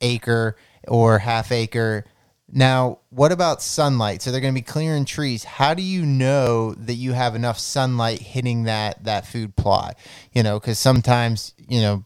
[0.00, 0.56] acre
[0.88, 2.04] or half acre.
[2.50, 4.22] Now, what about sunlight?
[4.22, 5.44] So they're going to be clearing trees.
[5.44, 9.98] How do you know that you have enough sunlight hitting that that food plot?
[10.32, 12.04] You know, because sometimes you know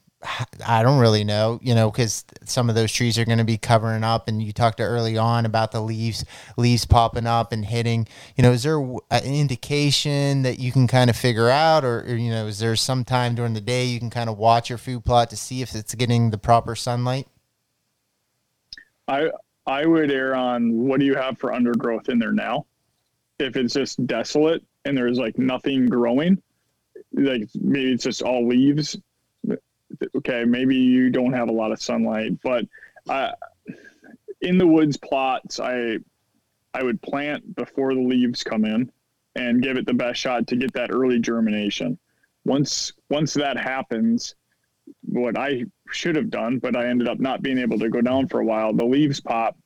[0.66, 3.58] I don't really know, you know, because some of those trees are going to be
[3.58, 6.24] covering up, and you talked early on about the leaves,
[6.56, 8.06] leaves popping up and hitting.
[8.36, 12.14] You know, is there an indication that you can kind of figure out, or, or
[12.14, 14.78] you know, is there some time during the day you can kind of watch your
[14.78, 17.26] food plot to see if it's getting the proper sunlight?
[19.08, 19.28] I
[19.66, 22.66] I would err on what do you have for undergrowth in there now?
[23.38, 26.42] If it's just desolate and there's like nothing growing,
[27.12, 28.96] like maybe it's just all leaves.
[30.16, 32.66] Okay, maybe you don't have a lot of sunlight, but
[33.08, 33.32] uh,
[34.40, 35.98] in the woods plots, I
[36.74, 38.90] I would plant before the leaves come in
[39.36, 41.98] and give it the best shot to get that early germination.
[42.44, 44.34] Once once that happens,
[45.04, 48.28] what I should have done, but I ended up not being able to go down
[48.28, 48.72] for a while.
[48.72, 49.56] The leaves pop,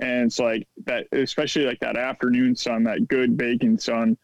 [0.00, 4.16] and it's like that, especially like that afternoon sun, that good baking sun.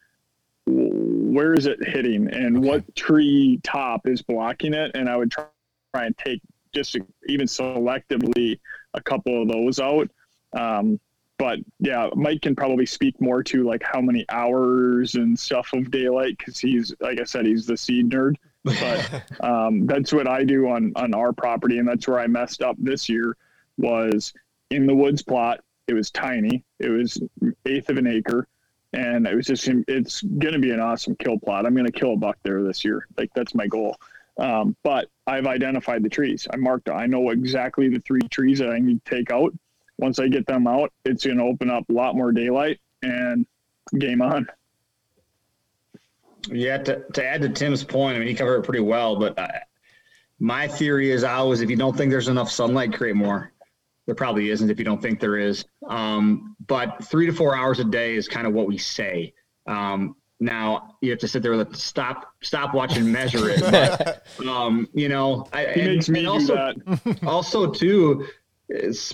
[0.65, 2.67] Where is it hitting, and okay.
[2.67, 4.91] what tree top is blocking it?
[4.95, 5.45] And I would try,
[5.93, 6.41] try and take
[6.73, 6.97] just
[7.27, 8.59] even selectively
[8.93, 10.09] a couple of those out.
[10.53, 10.99] Um,
[11.37, 15.91] but yeah, Mike can probably speak more to like how many hours and stuff of
[15.91, 20.43] daylight because he's like I said, he's the seed nerd but um, that's what I
[20.43, 23.35] do on on our property, and that's where I messed up this year.
[23.77, 24.33] Was
[24.69, 25.61] in the woods plot.
[25.87, 26.63] It was tiny.
[26.79, 27.21] It was
[27.65, 28.47] eighth of an acre,
[28.93, 31.65] and it was just it's going to be an awesome kill plot.
[31.65, 33.07] I'm going to kill a buck there this year.
[33.17, 33.97] Like that's my goal.
[34.37, 36.47] Um, but I've identified the trees.
[36.51, 36.89] I marked.
[36.89, 39.53] I know exactly the three trees that I need to take out.
[39.99, 43.45] Once I get them out, it's going to open up a lot more daylight and
[43.99, 44.47] game on.
[46.49, 49.37] Yeah, to, to add to Tim's point, I mean, he covered it pretty well, but
[49.39, 49.61] I,
[50.39, 53.51] my theory is always if you don't think there's enough sunlight, create more.
[54.05, 55.63] There probably isn't if you don't think there is.
[55.87, 59.33] Um, but three to four hours a day is kind of what we say.
[59.65, 63.61] Um, now you have to sit there with a stop, stop watch and measure it.
[63.61, 66.73] But, um, you know, I, he makes and, me and also,
[67.23, 68.27] also too,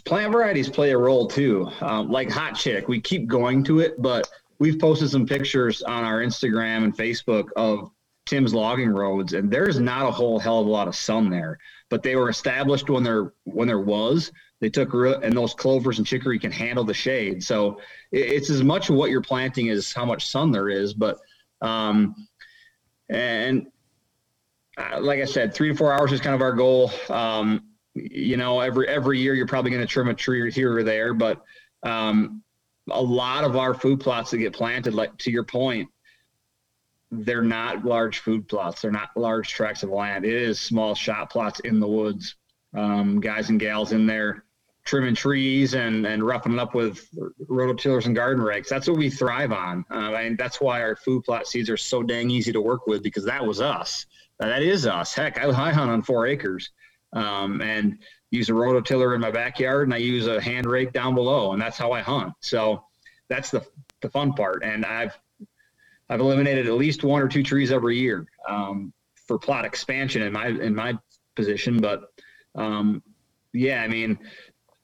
[0.06, 1.70] plant varieties play a role too.
[1.82, 4.28] Um, like hot chick, we keep going to it, but
[4.60, 7.91] we've posted some pictures on our Instagram and Facebook of
[8.26, 11.57] Tim's logging roads, and there's not a whole hell of a lot of sun there.
[11.89, 14.32] But they were established when there when there was.
[14.60, 17.43] They took root, and those clovers and chicory can handle the shade.
[17.43, 17.80] So
[18.12, 20.93] it's as much what you're planting as how much sun there is.
[20.93, 21.18] But
[21.62, 22.28] um,
[23.10, 23.68] and
[24.78, 26.91] uh, like I said, three to four hours is kind of our goal.
[27.10, 27.64] Um,
[27.95, 31.16] you know, every every year you're probably going to trim a tree here or there,
[31.16, 31.41] but
[31.84, 32.43] um,
[32.94, 35.90] a lot of our food plots that get planted, like to your point,
[37.12, 38.82] they're not large food plots.
[38.82, 40.26] They're not large tracts of land.
[40.26, 42.36] It is small shot plots in the woods.
[42.76, 44.44] Um, guys and gals in there
[44.86, 47.08] trimming trees and, and roughing it up with
[47.48, 48.70] rototillers and garden rakes.
[48.70, 49.86] That's what we thrive on.
[49.92, 53.04] Uh, and that's why our food plot seeds are so dang easy to work with
[53.04, 54.08] because that was us.
[54.40, 55.14] That is us.
[55.14, 56.72] Heck, I, I hunt on four acres.
[57.14, 58.00] Um, and
[58.32, 61.62] use a rototiller in my backyard and I use a hand rake down below, and
[61.62, 62.34] that's how I hunt.
[62.42, 62.84] So
[63.28, 63.66] that's the
[64.02, 64.64] the fun part.
[64.64, 65.18] And I've
[66.10, 68.94] I've eliminated at least one or two trees every year um,
[69.28, 70.98] for plot expansion in my in my
[71.36, 71.80] position.
[71.80, 72.12] But
[72.56, 73.04] um,
[73.54, 74.18] yeah, I mean,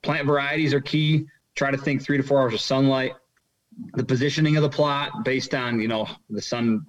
[0.02, 1.28] plant varieties are key.
[1.56, 3.14] Try to think three to four hours of sunlight.
[3.94, 6.86] The positioning of the plot based on you know the sun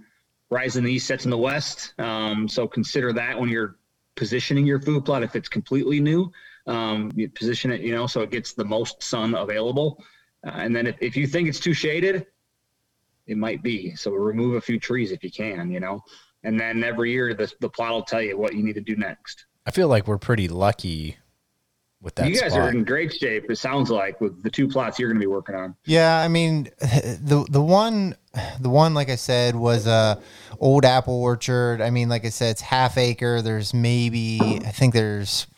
[0.49, 1.93] rising in the east, sets in the west.
[1.99, 3.77] Um, so consider that when you're
[4.17, 5.23] positioning your food plot.
[5.23, 6.33] If it's completely new,
[6.67, 10.03] um, you position it, you know, so it gets the most sun available.
[10.47, 12.27] Uh, and then if, if you think it's too shaded,
[13.27, 13.95] it might be.
[13.97, 16.03] So remove a few trees if you can, you know.
[16.45, 18.97] And then every year the the plot will tell you what you need to do
[18.97, 19.47] next.
[19.65, 21.17] I feel like we're pretty lucky
[22.01, 22.29] with that.
[22.29, 22.69] You guys spot.
[22.69, 23.51] are in great shape.
[23.51, 25.75] It sounds like with the two plots you're going to be working on.
[25.85, 28.15] Yeah, I mean, the the one,
[28.61, 30.21] the one like I said was a
[30.61, 31.81] old apple orchard.
[31.81, 33.43] I mean, like I said, it's half acre.
[33.43, 35.49] There's maybe I think there's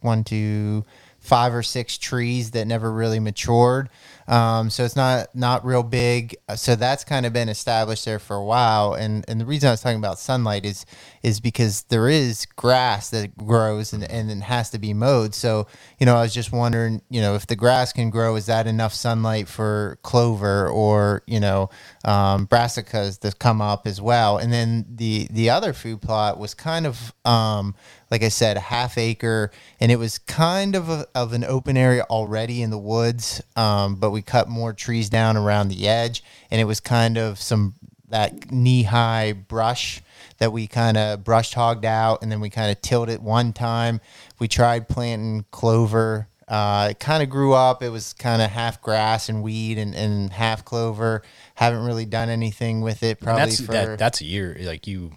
[0.00, 0.84] one, two,
[1.20, 3.90] five or six trees that never really matured.
[4.28, 6.36] Um, so it's not not real big.
[6.54, 8.94] So that's kind of been established there for a while.
[8.94, 10.84] And and the reason I was talking about sunlight is
[11.22, 15.34] is because there is grass that grows and and it has to be mowed.
[15.34, 15.66] So
[15.98, 18.66] you know I was just wondering you know if the grass can grow, is that
[18.66, 21.70] enough sunlight for clover or you know
[22.04, 24.36] um, brassicas that come up as well?
[24.36, 27.74] And then the the other food plot was kind of um,
[28.10, 29.50] like I said, a half acre,
[29.80, 33.42] and it was kind of a, of an open area already in the woods.
[33.56, 37.40] Um, but we cut more trees down around the edge, and it was kind of
[37.40, 37.74] some
[38.08, 40.00] that knee high brush
[40.38, 43.52] that we kind of bush hogged out, and then we kind of tilled it one
[43.52, 44.00] time.
[44.38, 46.28] We tried planting clover.
[46.46, 47.82] Uh, it kind of grew up.
[47.82, 51.22] It was kind of half grass and weed and, and half clover.
[51.56, 53.20] Haven't really done anything with it.
[53.20, 55.12] Probably that's for that, that's a year like you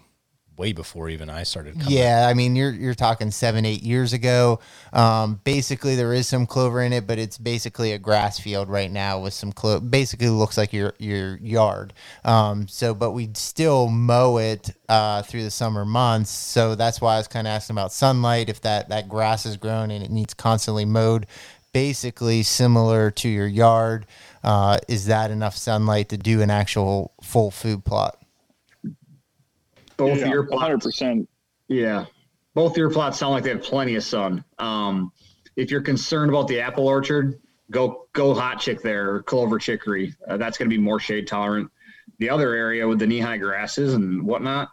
[0.56, 1.74] way before even I started.
[1.74, 1.96] Coming.
[1.96, 4.60] yeah, I mean, you're you're talking seven, eight years ago.
[4.92, 8.90] Um, basically, there is some clover in it, but it's basically a grass field right
[8.90, 9.80] now with some clover.
[9.80, 11.92] Basically, looks like your your yard.
[12.24, 16.30] Um, so, but we still mow it uh, through the summer months.
[16.30, 18.48] So that's why I was kind of asking about sunlight.
[18.48, 21.26] If that that grass is grown and it needs constantly mowed,
[21.72, 24.06] basically similar to your yard.
[24.44, 28.21] Uh, is that enough sunlight to do an actual full food plot?
[30.06, 31.26] Both yeah, of your plots, 100%.
[31.68, 32.06] yeah,
[32.54, 34.44] both of your plots sound like they have plenty of sun.
[34.58, 35.12] Um,
[35.56, 37.40] if you're concerned about the apple orchard,
[37.70, 40.14] go go hot chick there or clover chicory.
[40.28, 41.70] Uh, that's going to be more shade tolerant.
[42.18, 44.68] The other area with the knee high grasses and whatnot,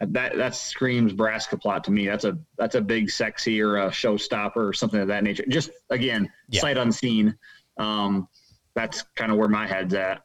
[0.00, 2.06] that that screams brassica plot to me.
[2.06, 5.44] That's a that's a big sexy or a showstopper or something of that nature.
[5.48, 6.60] Just again, Yeah.
[6.60, 7.36] sight unseen.
[7.78, 8.28] Um,
[8.74, 10.22] that's kind of where my head's at.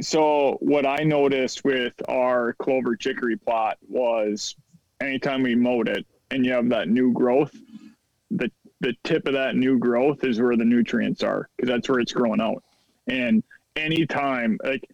[0.00, 4.56] So what I noticed with our clover chicory plot was
[5.00, 7.54] anytime we mowed it and you have that new growth,
[8.30, 12.00] the the tip of that new growth is where the nutrients are because that's where
[12.00, 12.62] it's growing out.
[13.06, 13.42] And
[13.76, 14.88] anytime like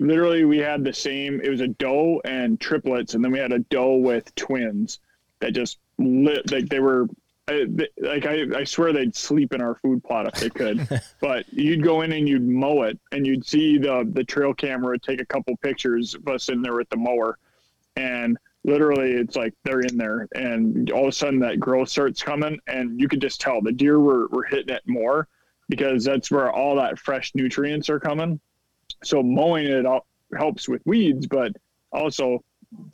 [0.00, 3.52] literally we had the same it was a doe and triplets and then we had
[3.52, 5.00] a doe with twins
[5.40, 7.06] that just lit like they were
[7.46, 7.66] I,
[7.98, 10.88] like I, I swear they'd sleep in our food plot if they could
[11.20, 14.98] but you'd go in and you'd mow it and you'd see the the trail camera
[14.98, 17.38] take a couple pictures of us in there with the mower
[17.96, 22.22] and literally it's like they're in there and all of a sudden that growth starts
[22.22, 25.28] coming and you could just tell the deer were, were hitting it more
[25.68, 28.40] because that's where all that fresh nutrients are coming
[29.02, 30.06] so mowing it all
[30.38, 31.52] helps with weeds but
[31.92, 32.42] also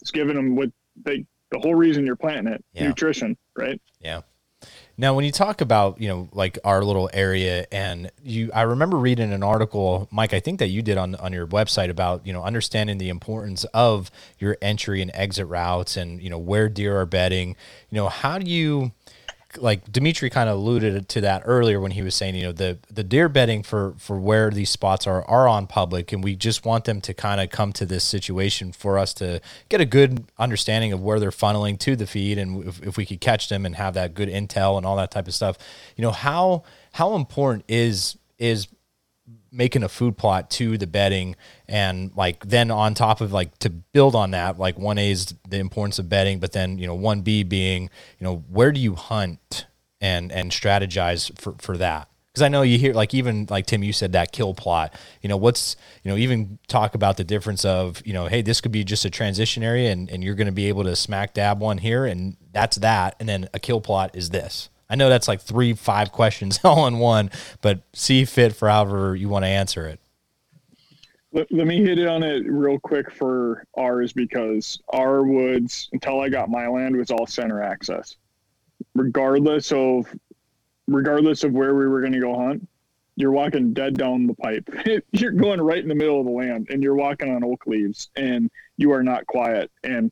[0.00, 0.70] it's giving them what
[1.04, 2.88] they the whole reason you're planting it Yeah.
[2.88, 4.22] nutrition right Yeah.
[5.00, 8.98] Now, when you talk about, you know, like our little area and you, I remember
[8.98, 12.34] reading an article, Mike, I think that you did on, on your website about, you
[12.34, 17.00] know, understanding the importance of your entry and exit routes and, you know, where deer
[17.00, 17.56] are bedding,
[17.88, 18.92] you know, how do you,
[19.58, 22.78] like Dimitri kind of alluded to that earlier when he was saying, you know, the
[22.90, 26.64] the deer bedding for for where these spots are are on public, and we just
[26.64, 30.24] want them to kind of come to this situation for us to get a good
[30.38, 33.66] understanding of where they're funneling to the feed, and if, if we could catch them
[33.66, 35.56] and have that good intel and all that type of stuff.
[35.96, 38.68] You know, how how important is is
[39.52, 41.36] making a food plot to the bedding
[41.68, 45.58] and like then on top of like to build on that like 1a is the
[45.58, 49.66] importance of bedding but then you know 1b being you know where do you hunt
[50.00, 52.08] and and strategize for for that?
[52.28, 55.28] Because i know you hear like even like tim you said that kill plot you
[55.28, 55.74] know what's
[56.04, 59.04] you know even talk about the difference of you know hey this could be just
[59.04, 62.06] a transition area and, and you're going to be able to smack dab one here
[62.06, 65.72] and that's that and then a kill plot is this I know that's like three,
[65.72, 67.30] five questions all in one,
[67.62, 70.00] but see fit for however you want to answer it.
[71.32, 76.20] let, let me hit it on it real quick for ours because our woods until
[76.20, 78.16] i got my land was all center access.
[78.94, 80.12] Regardless of
[80.88, 82.66] regardless of where we were going to go hunt
[83.20, 84.68] you're walking dead down the pipe.
[85.12, 88.08] You're going right in the middle of the land and you're walking on oak leaves
[88.16, 89.70] and you are not quiet.
[89.84, 90.10] And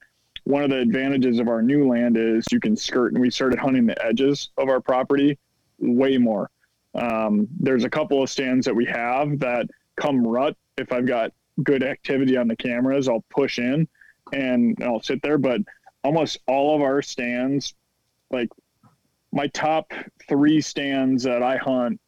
[0.49, 3.59] one of the advantages of our new land is you can skirt and we started
[3.59, 5.39] hunting the edges of our property
[5.79, 6.49] way more.
[6.95, 10.57] Um, there's a couple of stands that we have that come rut.
[10.79, 11.33] If i've got
[11.63, 13.87] good activity on the cameras i'll push in
[14.33, 15.61] and i'll sit there but
[16.05, 17.75] almost all of our stands
[18.31, 18.49] like
[19.33, 19.93] my top
[20.29, 22.01] three stands that i hunt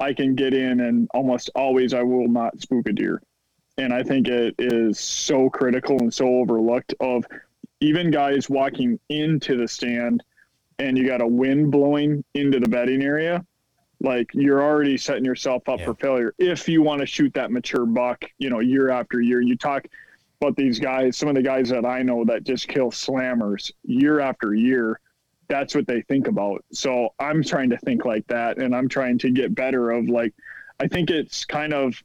[0.00, 3.22] i can get in and almost always i will not spook a deer.
[3.78, 7.24] And i think it is so critical and so overlooked of
[7.82, 10.22] even guys walking into the stand
[10.78, 13.44] and you got a wind blowing into the bedding area
[14.00, 15.86] like you're already setting yourself up Yeah.
[15.86, 19.40] for failure if you want to shoot that mature buck you know year after year
[19.40, 19.84] you talk
[20.40, 24.20] about these guys some of the guys that i know that just kill slammers year
[24.20, 25.00] after year
[25.48, 29.18] that's what they think about so i'm trying to think like that and i'm trying
[29.18, 30.32] to get better of like
[30.80, 32.00] i think it's kind of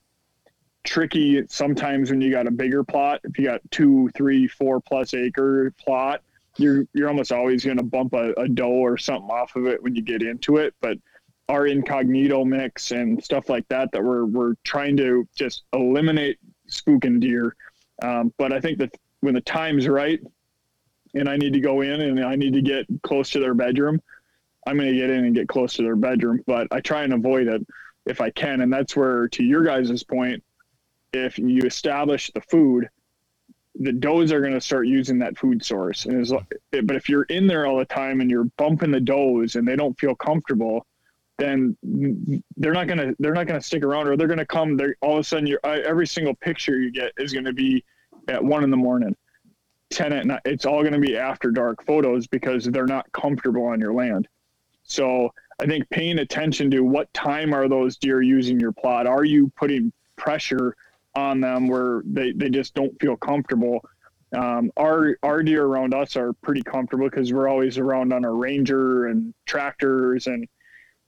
[0.88, 3.20] tricky sometimes when you got a bigger plot.
[3.24, 6.22] If you got two three four plus acre plot
[6.58, 9.82] you're you're almost always going to bump a, a doe or something off of it
[9.82, 10.74] when you get into it.
[10.82, 10.98] But
[11.50, 17.20] our incognito mix and stuff like that that we're we're trying to just eliminate spooking
[17.20, 17.56] deer.
[18.02, 20.20] Um, but i think that when the time's right
[21.16, 24.00] and i need to go in and i need to get close to their bedroom
[24.68, 26.44] i'm going to get in and get close to their bedroom.
[26.46, 27.66] But i try and avoid it
[28.06, 28.62] if i can.
[28.62, 30.44] And that's where to your guys' point
[31.14, 32.89] if you establish the food,
[33.80, 36.05] the does are going to start using that food source.
[36.05, 39.55] And as, but if you're in there all the time and you're bumping the does
[39.55, 40.86] and they don't feel comfortable,
[41.38, 41.78] then
[42.58, 44.76] they're not gonna they're not gonna stick around, or they're gonna come.
[44.76, 47.84] They're all of a sudden, every single picture you get is going to be
[48.28, 49.16] at one in the morning,
[49.91, 50.41] ten at night.
[50.45, 54.28] It's all going to be after dark photos because they're not comfortable on your land.
[54.84, 59.05] So I think paying attention to what time are those deer using your plot?
[59.05, 60.76] Are you putting pressure
[61.18, 63.84] on them where they, they just don't feel comfortable?
[64.36, 68.36] Um, our our deer around us are pretty comfortable because we're always around on our
[68.36, 70.47] ranger and tractors and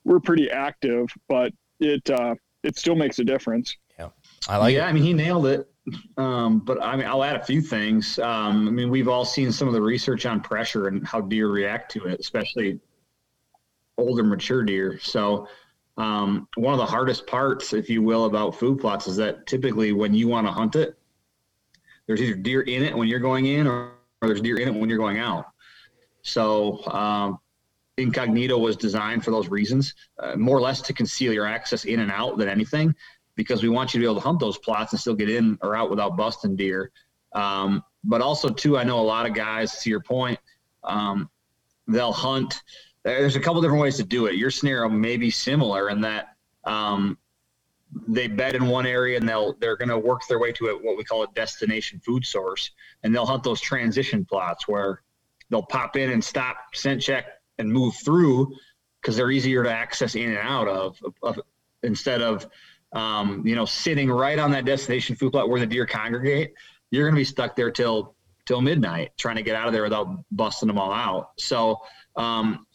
[0.06, 3.76] we're pretty active, but it uh, it still makes a difference.
[3.98, 4.10] Yeah,
[4.48, 4.74] I like.
[4.74, 4.90] Yeah, it.
[4.90, 5.70] I mean, he nailed it.
[6.18, 8.20] Um, but I mean, I'll add a few things.
[8.20, 11.50] Um, I mean, we've all seen some of the research on pressure and how deer
[11.50, 12.80] react to it, especially
[13.98, 15.00] older, mature deer.
[15.02, 15.48] So,
[16.00, 19.92] um, one of the hardest parts, if you will, about food plots is that typically
[19.92, 20.98] when you want to hunt it,
[22.08, 23.92] there's either deer in it when you're going in, or,
[24.22, 25.48] or there's deer in it when you're going out.
[26.22, 27.40] So, um,
[27.98, 32.00] incognito was designed for those reasons, uh, more or less to conceal your access in
[32.00, 32.96] and out than anything,
[33.36, 35.58] because we want you to be able to hunt those plots and still get in
[35.62, 36.92] or out without busting deer.
[37.34, 39.82] Um, but also, too, I know a lot of guys.
[39.84, 40.40] To your point,
[40.86, 41.30] um,
[41.90, 42.62] they'll hunt.
[43.04, 44.36] There's a couple different ways to do it.
[44.36, 46.36] Your scenario may be similar in that
[46.66, 47.18] um,
[48.08, 50.74] they bed in one area and they'll they're going to work their way to a,
[50.74, 52.72] what we call a destination food source,
[53.04, 55.02] and they'll hunt those transition plots where
[55.50, 57.26] they'll pop in and stop, scent check,
[57.58, 58.54] and move through
[59.02, 61.40] because they're easier to access in and out of, of
[61.84, 62.48] instead of
[62.94, 66.54] um, you know sitting right on that destination food plot where the deer congregate
[66.92, 69.84] you're going to be stuck there till till midnight trying to get out of there
[69.84, 71.78] without busting them all out so
[72.16, 72.66] um,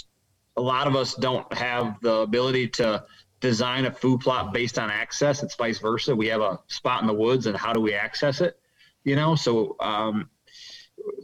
[0.56, 3.04] a lot of us don't have the ability to
[3.40, 7.06] design a food plot based on access it's vice versa we have a spot in
[7.06, 8.58] the woods and how do we access it
[9.04, 10.28] you know so um,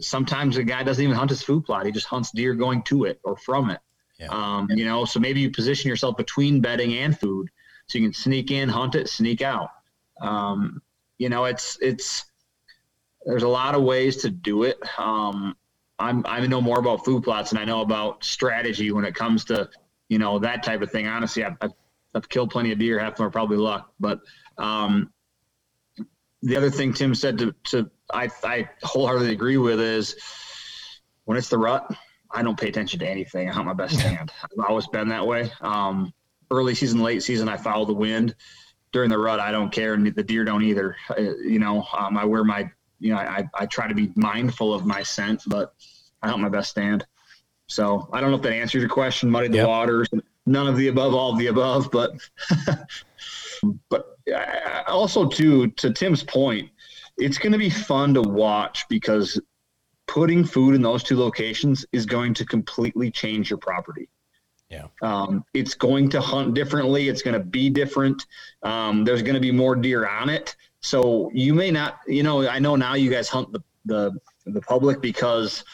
[0.01, 1.87] sometimes a guy doesn't even hunt his food plot.
[1.87, 3.81] He just hunts deer going to it or from it.
[4.19, 4.29] Yeah.
[4.29, 7.49] Um, you know, so maybe you position yourself between bedding and food,
[7.87, 9.71] so you can sneak in, hunt it, sneak out.
[10.21, 10.83] Um,
[11.17, 12.27] you know, it's it's
[13.25, 14.79] there's a lot of ways to do it.
[14.99, 15.57] Um,
[16.01, 19.45] I'm I know more about food plots than I know about strategy when it comes
[19.47, 19.69] to
[20.09, 21.07] you know that type of thing.
[21.07, 21.73] Honestly, I've, I've,
[22.15, 22.99] I've killed plenty of deer.
[22.99, 24.21] Half of them are probably luck, but
[24.59, 25.13] um,
[26.43, 30.17] the other thing Tim said to, to I, I wholeheartedly agree with is
[31.25, 31.95] when it's the rut,
[32.31, 33.49] I don't pay attention to anything.
[33.49, 34.33] I hunt my best stand.
[34.43, 35.53] I've always been that way.
[35.61, 36.13] Um,
[36.51, 38.35] early season, late season, I follow the wind.
[38.93, 40.97] During the rut, I don't care, and the deer don't either.
[41.11, 42.69] Uh, you know, um, I wear my,
[43.01, 45.75] you know, I, I try to be mindful of my scent, but
[46.23, 47.07] I hunt my best stand.
[47.67, 49.31] So I don't know if that answers your question.
[49.31, 49.69] Muddy the yep.
[49.69, 50.09] waters,
[50.47, 52.13] none of the above, all of the above, but
[53.89, 54.17] but
[54.87, 56.71] also too to Tim's point,
[57.17, 59.41] it's going to be fun to watch because
[60.07, 64.09] putting food in those two locations is going to completely change your property.
[64.69, 64.87] Yeah.
[65.03, 67.09] Um, it's going to hunt differently.
[67.09, 68.27] It's going to be different.
[68.63, 70.57] Um, there's going to be more deer on it.
[70.81, 74.13] So you may not, you know, I know now you guys hunt the, the,
[74.47, 75.65] the public because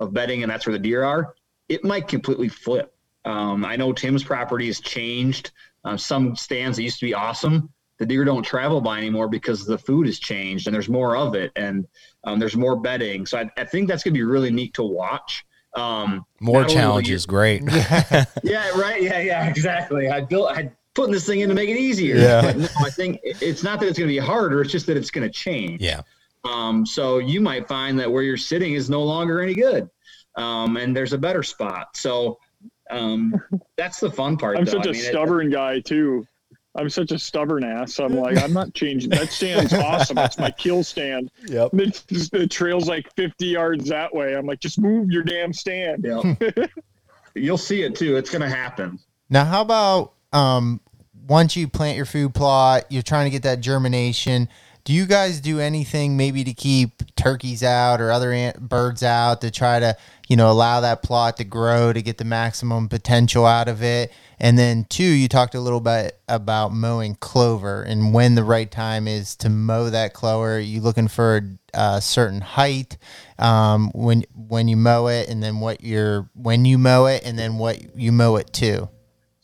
[0.00, 1.34] of bedding and that's where the deer are.
[1.68, 2.94] It might completely flip.
[3.24, 5.50] Um, I know Tim's property has changed.
[5.84, 9.64] Uh, some stands that used to be awesome the deer don't travel by anymore because
[9.64, 11.86] the food has changed and there's more of it and
[12.24, 13.24] um, there's more bedding.
[13.26, 15.44] So I, I think that's going to be really neat to watch.
[15.74, 17.62] Um, more challenges, great.
[18.42, 19.02] yeah, right.
[19.02, 20.08] Yeah, yeah, exactly.
[20.08, 22.16] I built, I putting this thing in to make it easier.
[22.16, 22.52] Yeah.
[22.56, 24.62] No, I think it's not that it's going to be harder.
[24.62, 25.80] It's just that it's going to change.
[25.80, 26.00] Yeah.
[26.44, 29.88] Um, so you might find that where you're sitting is no longer any good.
[30.36, 31.96] Um, and there's a better spot.
[31.96, 32.38] So,
[32.90, 33.34] um,
[33.76, 34.58] that's the fun part.
[34.58, 34.72] I'm though.
[34.72, 36.26] such I a mean, stubborn it, guy too.
[36.74, 37.98] I'm such a stubborn ass.
[37.98, 39.10] I'm like, I'm not changing.
[39.10, 40.16] That stand's awesome.
[40.16, 41.30] That's my kill stand.
[41.46, 41.72] Yep.
[41.72, 44.34] The, the trail's like 50 yards that way.
[44.34, 46.04] I'm like, just move your damn stand.
[46.04, 46.70] Yep.
[47.34, 48.16] You'll see it too.
[48.16, 48.98] It's going to happen.
[49.28, 50.80] Now, how about um,
[51.26, 54.48] once you plant your food plot, you're trying to get that germination.
[54.84, 59.40] Do you guys do anything maybe to keep turkeys out or other ant- birds out
[59.40, 59.96] to try to,
[60.28, 64.12] you know, allow that plot to grow to get the maximum potential out of it?
[64.38, 68.70] And then two, you talked a little bit about mowing clover and when the right
[68.70, 70.56] time is to mow that clover.
[70.56, 71.42] Are you looking for
[71.74, 72.96] a, certain height
[73.38, 77.38] um, when when you mow it, and then what you're when you mow it, and
[77.38, 78.88] then what you mow it to.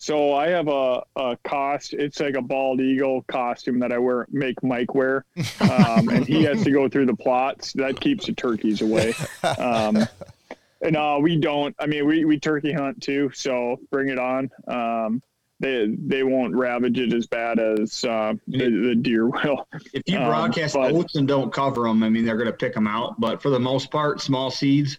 [0.02, 1.94] So I have a, a cost.
[1.94, 5.24] It's like a bald eagle costume that I wear, make Mike wear,
[5.60, 7.72] um, and he has to go through the plots.
[7.74, 9.14] That keeps the turkeys away.
[9.58, 10.04] Um,
[10.82, 11.72] no, we don't.
[11.78, 14.50] I mean, we, we turkey hunt too, so bring it on.
[14.66, 15.22] Um,
[15.60, 19.68] they they won't ravage it as bad as uh, the, the deer will.
[19.92, 22.52] If you Um, broadcast but- oats and don't cover them, I mean, they're going to
[22.52, 23.20] pick them out.
[23.20, 24.98] But for the most part, small seeds,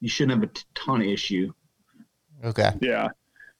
[0.00, 1.50] you shouldn't have a ton of issue.
[2.44, 2.72] Okay.
[2.82, 3.08] Yeah.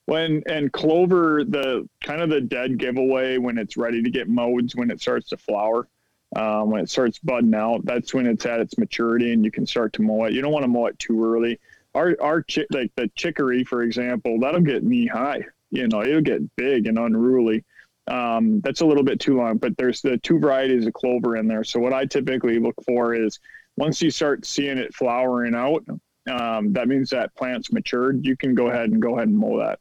[0.07, 4.73] When and clover, the kind of the dead giveaway when it's ready to get mowed,
[4.75, 5.89] when it starts to flower,
[6.35, 9.67] um, when it starts budding out, that's when it's at its maturity and you can
[9.67, 10.33] start to mow it.
[10.33, 11.61] You don't want to mow it too early.
[11.95, 15.43] Our our chick like the chicory, for example, that'll get knee high.
[15.71, 17.65] You know, it'll get big and unruly.
[18.09, 21.47] Um, that's a little bit too long, but there's the two varieties of clover in
[21.47, 21.65] there.
[21.65, 23.39] So what I typically look for is
[23.77, 25.85] once you start seeing it flowering out,
[26.31, 28.25] um, that means that plant's matured.
[28.27, 29.79] You can go ahead and go ahead and mow that.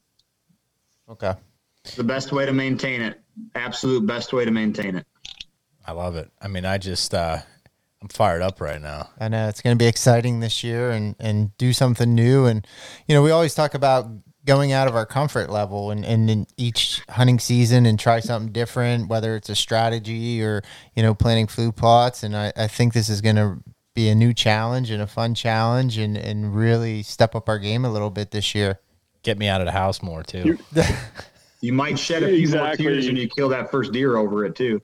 [1.12, 1.34] Okay.
[1.96, 3.20] The best way to maintain it.
[3.56, 5.06] Absolute best way to maintain it.
[5.86, 6.32] I love it.
[6.42, 7.40] I mean, I just uh,
[8.02, 9.10] I'm fired up right now.
[9.20, 12.46] I know it's going to be exciting this year and, and do something new.
[12.46, 12.66] And,
[13.08, 14.08] you know, we always talk about
[14.44, 18.52] going out of our comfort level and, and in each hunting season and try something
[18.52, 20.64] different, whether it's a strategy or,
[20.96, 22.24] you know, planting food plots.
[22.24, 23.60] And I, I think this is going to
[23.94, 27.86] be a new challenge and a fun challenge and, and really step up our game
[27.86, 28.80] a little bit this year.
[29.24, 30.58] Get me out of the house more too.
[31.64, 32.86] You might shed a few Exactly.
[32.86, 34.82] more tears when you kill that first deer over it too.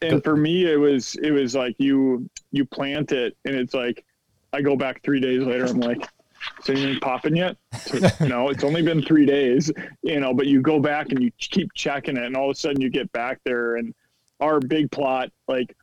[0.00, 4.02] and for me it was it was like you you plant it and it's like
[4.54, 6.00] i go back three days later i'm like
[6.62, 7.58] is anything popping yet
[8.22, 9.70] no it's only been three days
[10.02, 12.58] you know but you go back and you keep checking it and all of a
[12.58, 13.94] sudden you get back there and
[14.40, 15.76] our big plot like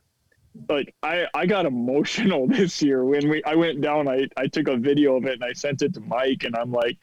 [0.68, 4.66] like i i got emotional this year when we i went down i i took
[4.66, 6.98] a video of it and i sent it to mike and i'm like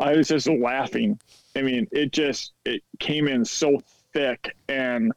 [0.00, 1.18] i was just laughing.
[1.56, 3.80] I mean it just it came in so
[4.12, 5.12] thick and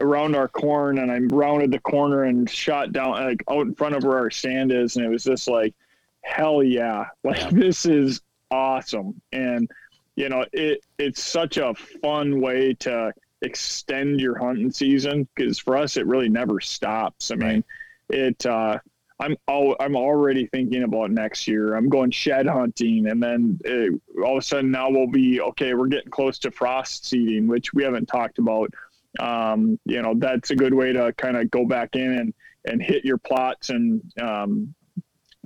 [0.00, 3.94] around our corn and I rounded the corner and shot down like out in front
[3.94, 5.74] of where our stand is and it was just like
[6.22, 7.06] hell yeah.
[7.24, 8.20] Like this is
[8.50, 9.20] awesome.
[9.32, 9.70] And
[10.16, 13.12] you know it it's such a fun way to
[13.42, 17.30] extend your hunting season because for us it really never stops.
[17.30, 17.64] I mean
[18.08, 18.78] it uh
[19.20, 21.74] I'm all, I'm already thinking about next year.
[21.74, 25.74] I'm going shed hunting, and then uh all of a sudden now we'll be okay.
[25.74, 28.72] We're getting close to frost seeding, which we haven't talked about
[29.18, 32.34] um, you know that's a good way to kind of go back in and
[32.66, 34.74] and hit your plots and um,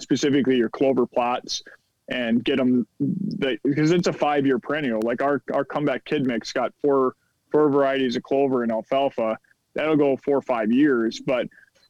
[0.00, 1.62] specifically your clover plots
[2.08, 6.52] and get them because it's a five year perennial like our our comeback kid mix
[6.52, 7.14] got four
[7.50, 9.38] four varieties of clover and alfalfa
[9.74, 11.46] that'll go four or five years but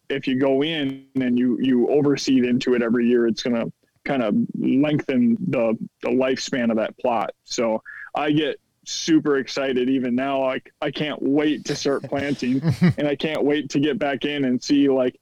[0.09, 3.73] if you go in and you you overseed into it every year it's going to
[4.05, 7.33] kind of lengthen the the lifespan of that plot.
[7.45, 7.83] So
[8.15, 12.61] i get super excited even now like i can't wait to start planting
[12.99, 15.19] and i can't wait to get back in and see like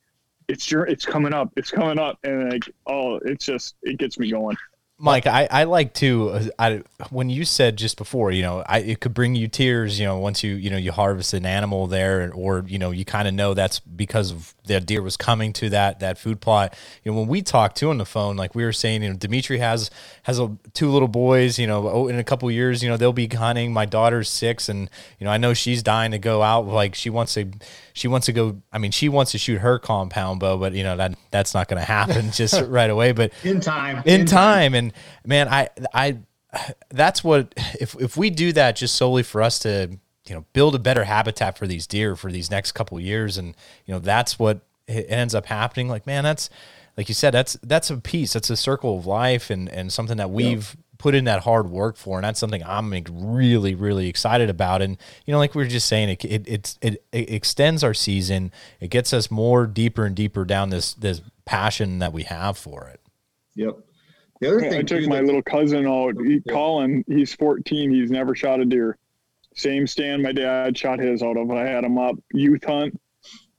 [0.48, 2.18] it's your it's coming up it's coming up.
[2.24, 4.56] And like oh it's just it gets me going.
[4.98, 9.00] Mike, I, I like to I, when you said just before, you know, I, it
[9.00, 12.32] could bring you tears, you know, once you you know you harvest an animal there,
[12.32, 15.68] or you know you kind of know that's because of the deer was coming to
[15.70, 16.76] that that food plot.
[17.02, 19.16] You know, when we talked to on the phone, like we were saying, you know,
[19.16, 19.90] Dimitri has
[20.24, 21.58] has a, two little boys.
[21.58, 23.72] You know, oh, in a couple years, you know, they'll be hunting.
[23.72, 24.88] My daughter's six, and
[25.18, 26.66] you know, I know she's dying to go out.
[26.66, 27.50] Like she wants to,
[27.92, 28.62] she wants to go.
[28.72, 31.68] I mean, she wants to shoot her compound bow, but you know that that's not
[31.68, 33.12] going to happen just right away.
[33.12, 34.02] But In time.
[34.06, 34.92] in time and
[35.24, 36.18] man i i
[36.90, 39.98] that's what if if we do that just solely for us to
[40.28, 43.54] you know build a better habitat for these deer for these next couple years and
[43.86, 46.50] you know that's what ends up happening like man that's
[46.96, 50.16] like you said that's that's a piece that's a circle of life and and something
[50.16, 54.48] that we've put in that hard work for and that's something i'm really really excited
[54.48, 54.96] about and
[55.26, 58.52] you know like we were just saying it it, it's it, it extends our season
[58.80, 62.86] it gets us more deeper and deeper down this this passion that we have for
[62.88, 63.00] it
[63.54, 63.78] Yep.
[64.40, 66.14] The other thing I took too, my little cousin out.
[66.20, 66.52] He, Yeah.
[66.52, 67.90] Colin, he's 14.
[67.90, 68.98] He's never shot a deer.
[69.54, 71.50] Same stand my dad shot his out of.
[71.50, 72.98] I had him up youth hunt.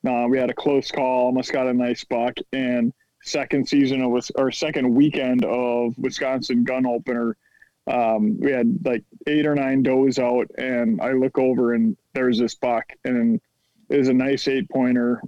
[0.08, 1.28] Uh, we had a close call.
[1.28, 2.34] Almost got a nice buck.
[2.52, 7.38] And second season of was or second weekend of Wisconsin gun opener.
[7.86, 12.40] Um, we had like eight or nine does out, and I look over and there's
[12.40, 13.42] this buck, and
[13.90, 15.22] it was a nice eight pointer,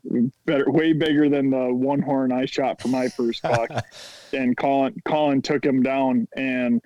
[0.46, 3.70] better, way bigger than the one horn I shot for my first buck
[4.34, 6.82] and Colin Colin took him down and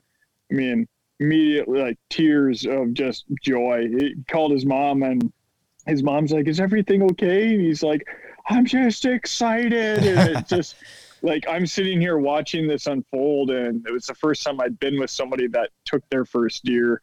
[0.51, 0.87] I mean
[1.19, 3.87] immediately like tears of just joy.
[3.87, 5.31] He called his mom and
[5.85, 7.53] his mom's like, Is everything okay?
[7.53, 8.05] And he's like,
[8.47, 9.99] I'm just excited.
[10.03, 10.75] And it's just
[11.21, 14.99] like I'm sitting here watching this unfold and it was the first time I'd been
[14.99, 17.01] with somebody that took their first deer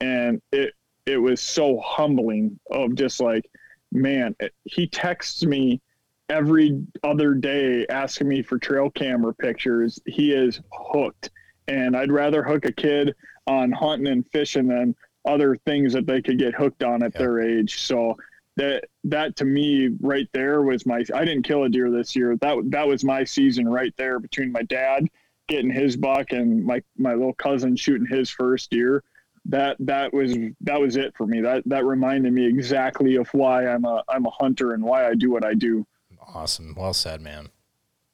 [0.00, 0.72] and it
[1.04, 3.44] it was so humbling of just like
[3.90, 5.80] man it- he texts me
[6.28, 10.00] every other day asking me for trail camera pictures.
[10.06, 11.30] He is hooked.
[11.68, 13.14] And I'd rather hook a kid
[13.46, 14.94] on hunting and fishing and
[15.24, 17.80] other things that they could get hooked on at their age.
[17.82, 18.16] So
[18.56, 22.36] that that to me right there was my I didn't kill a deer this year.
[22.36, 25.08] That that was my season right there between my dad
[25.48, 29.04] getting his buck and my my little cousin shooting his first deer.
[29.44, 31.40] That that was that was it for me.
[31.40, 35.14] That that reminded me exactly of why I'm a I'm a hunter and why I
[35.14, 35.86] do what I do.
[36.34, 36.74] Awesome.
[36.76, 37.50] Well said, man.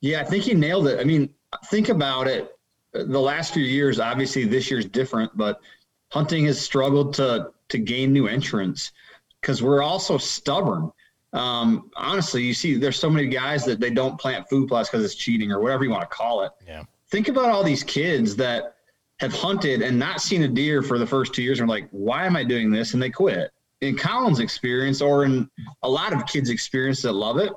[0.00, 1.00] Yeah, I think you nailed it.
[1.00, 1.32] I mean,
[1.66, 2.54] think about it.
[2.92, 5.60] The last few years, obviously this year's different, but
[6.10, 8.92] hunting has struggled to to gain new entrants
[9.40, 10.92] because we're also stubborn.
[11.32, 15.04] Um, honestly, you see, there's so many guys that they don't plant food plots because
[15.04, 16.52] it's cheating or whatever you want to call it.
[16.66, 16.84] Yeah.
[17.10, 18.76] Think about all these kids that
[19.20, 21.88] have hunted and not seen a deer for the first two years and are like,
[21.90, 22.92] why am I doing this?
[22.92, 23.50] And they quit.
[23.80, 25.50] In Colin's experience, or in
[25.82, 27.52] a lot of kids' experience that love it,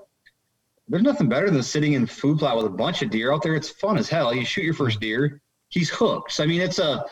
[0.87, 3.55] there's nothing better than sitting in food plot with a bunch of deer out there.
[3.55, 4.33] It's fun as hell.
[4.33, 6.31] You shoot your first deer, he's hooked.
[6.31, 7.03] So, I mean, it's a,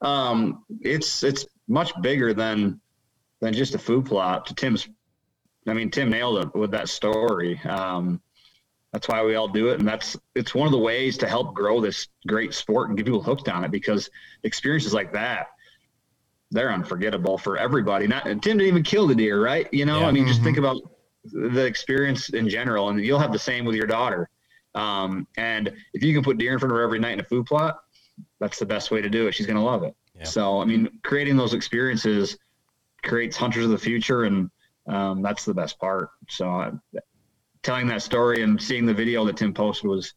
[0.00, 2.80] um, it's it's much bigger than
[3.40, 4.46] than just a food plot.
[4.46, 4.88] To Tim's,
[5.66, 7.60] I mean, Tim nailed it with that story.
[7.64, 8.20] Um,
[8.92, 11.54] that's why we all do it, and that's it's one of the ways to help
[11.54, 14.10] grow this great sport and get people hooked on it because
[14.42, 15.46] experiences like that
[16.52, 18.06] they're unforgettable for everybody.
[18.06, 19.72] Not Tim didn't even kill the deer, right?
[19.72, 20.06] You know, Yeah.
[20.06, 20.76] I mean, just think about
[21.24, 24.28] the experience in general, and you'll have the same with your daughter.
[24.74, 27.24] Um, and if you can put deer in front of her every night in a
[27.24, 27.78] food plot,
[28.40, 29.34] that's the best way to do it.
[29.34, 29.94] She's going to love it.
[30.16, 30.24] Yeah.
[30.24, 32.38] So, I mean, creating those experiences
[33.02, 34.50] creates hunters of the future, and
[34.86, 36.10] um, that's the best part.
[36.28, 36.70] So, uh,
[37.62, 40.14] telling that story and seeing the video that Tim posted was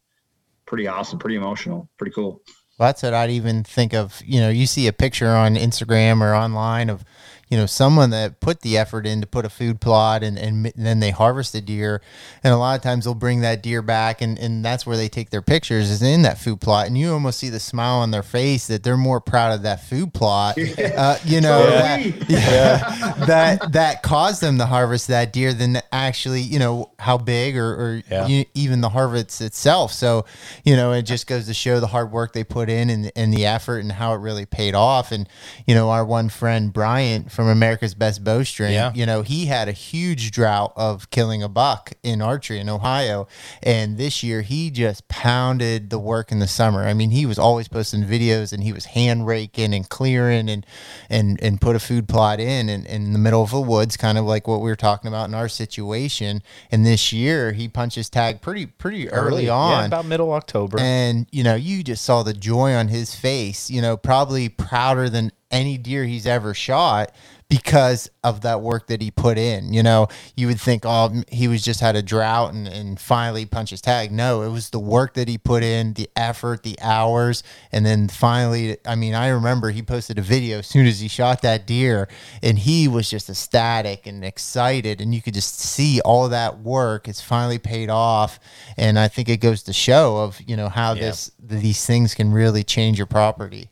[0.66, 2.42] pretty awesome, pretty emotional, pretty cool.
[2.78, 4.20] Well, that's what I'd even think of.
[4.24, 7.04] You know, you see a picture on Instagram or online of,
[7.48, 10.66] you know, someone that put the effort in to put a food plot and, and,
[10.66, 12.02] m- then they harvest the deer.
[12.42, 15.08] And a lot of times they'll bring that deer back and, and that's where they
[15.08, 16.88] take their pictures is in that food plot.
[16.88, 19.84] And you almost see the smile on their face that they're more proud of that
[19.84, 20.58] food plot,
[20.96, 22.10] uh, you know, Totally.
[22.18, 27.16] that, yeah, that, that caused them to harvest that deer than actually, you know, how
[27.18, 28.26] big or, or Yeah.
[28.26, 29.92] you, even the harvest itself.
[29.92, 30.24] So,
[30.64, 33.32] you know, it just goes to show the hard work they put in and, and
[33.32, 35.12] the effort and how it really paid off.
[35.12, 35.28] And,
[35.66, 38.90] you know, our one friend, Bryant from America's Best Bowstring, Yeah.
[38.94, 43.28] you know, he had a huge drought of killing a buck in archery in Ohio.
[43.62, 46.84] And this year he just pounded the work in the summer.
[46.84, 50.64] I mean, he was always posting videos and he was hand raking and clearing and,
[51.10, 54.16] and, and put a food plot in, in in the middle of the woods, kind
[54.16, 56.42] of like what we were talking about in our situation.
[56.70, 59.80] And this year he punched his tag pretty, pretty early, on.
[59.80, 60.78] Yeah, about middle October.
[60.80, 63.68] And you know, you just saw the joy on his face.
[63.70, 67.14] You know, probably prouder than any deer he's ever shot
[67.48, 69.72] because of that work that he put in.
[69.72, 73.46] You know, you would think, oh, he was just had a drought and, and finally
[73.46, 74.10] punched his tag.
[74.10, 78.08] No, it was the work that he put in, the effort, the hours, and then
[78.08, 81.68] finally, I mean, I remember he posted a video as soon as he shot that
[81.68, 82.08] deer,
[82.42, 87.06] and he was just ecstatic and excited, and you could just see all that work
[87.06, 88.40] is finally paid off.
[88.76, 91.02] And I think it goes to show of you know how Yeah.
[91.02, 93.70] this these things can really change your property.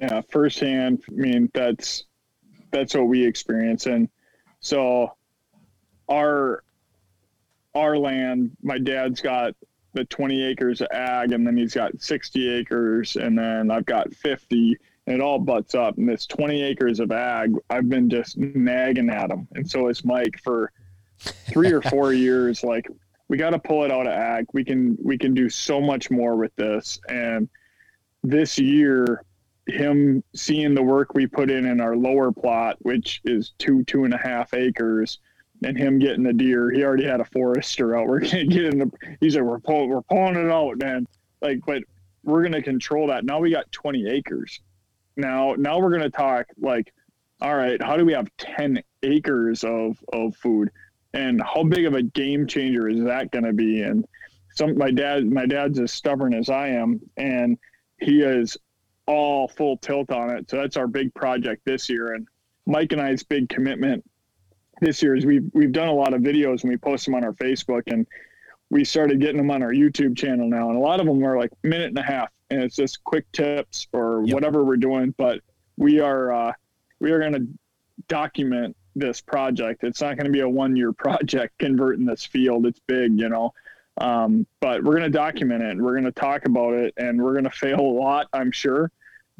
[0.00, 2.04] Yeah firsthand i mean that's
[2.70, 3.86] that's what we experience.
[3.86, 4.08] And
[4.60, 5.16] so
[6.08, 6.64] our
[7.74, 9.54] our land my dad's got
[9.92, 14.12] the 20 acres of ag and then he's got 60 acres and then i've got
[14.12, 15.96] 50 and it all butts up.
[15.98, 19.46] And this 20 acres of ag i've been just nagging at him.
[19.54, 20.72] And so is mike for
[21.18, 22.88] three or four years like
[23.28, 24.46] we got to pull it out of ag.
[24.52, 26.98] We can we can do so much more with this.
[27.08, 27.48] And
[28.24, 29.24] this year
[29.70, 34.04] him seeing the work we put in in our lower plot, which is two two
[34.04, 35.18] and a half acres,
[35.64, 36.70] and him getting the deer.
[36.70, 38.06] He already had a forester out.
[38.08, 38.90] We're gonna get in the.
[39.20, 41.06] He's like, we're pulling, we're pulling it out, man.
[41.40, 41.82] Like, but
[42.22, 43.24] we're gonna control that.
[43.24, 44.60] Now we got 20 acres.
[45.16, 46.92] Now, now we're gonna talk like,
[47.40, 50.70] all right, how do we have 10 acres of of food,
[51.14, 53.82] and how big of a game changer is that gonna be?
[53.82, 54.06] And
[54.54, 57.58] some my dad, my dad's as stubborn as I am, and
[58.00, 58.56] he is
[59.10, 60.48] all full tilt on it.
[60.48, 62.14] So that's our big project this year.
[62.14, 62.26] And
[62.66, 64.04] Mike and I's big commitment
[64.80, 67.24] this year is we've we've done a lot of videos and we post them on
[67.24, 68.06] our Facebook and
[68.70, 70.68] we started getting them on our YouTube channel now.
[70.68, 73.30] And a lot of them are like minute and a half and it's just quick
[73.32, 74.34] tips or Yep.
[74.34, 75.14] whatever we're doing.
[75.18, 75.40] But
[75.76, 76.52] we are uh,
[77.00, 77.46] we are gonna
[78.08, 79.84] document this project.
[79.84, 82.66] It's not gonna be a one year project converting this field.
[82.66, 83.52] It's big, you know.
[83.98, 85.76] Um, but we're going to document it.
[85.76, 88.90] We're going to talk about it, and we're going to fail a lot, I'm sure.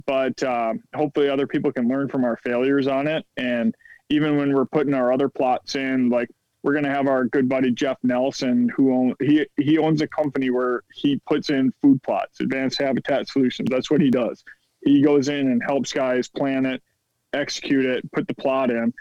[0.07, 3.25] But um, hopefully, other people can learn from our failures on it.
[3.37, 3.75] And
[4.09, 6.29] even when we're putting our other plots in, like
[6.63, 10.07] we're going to have our good buddy Jeff Nelson, who own, he he owns a
[10.07, 13.69] company where he puts in food plots, Advanced Habitat Solutions.
[13.71, 14.45] That's what he does.
[14.83, 16.83] He goes in and helps guys plan it,
[17.33, 18.93] execute it, put the plot in,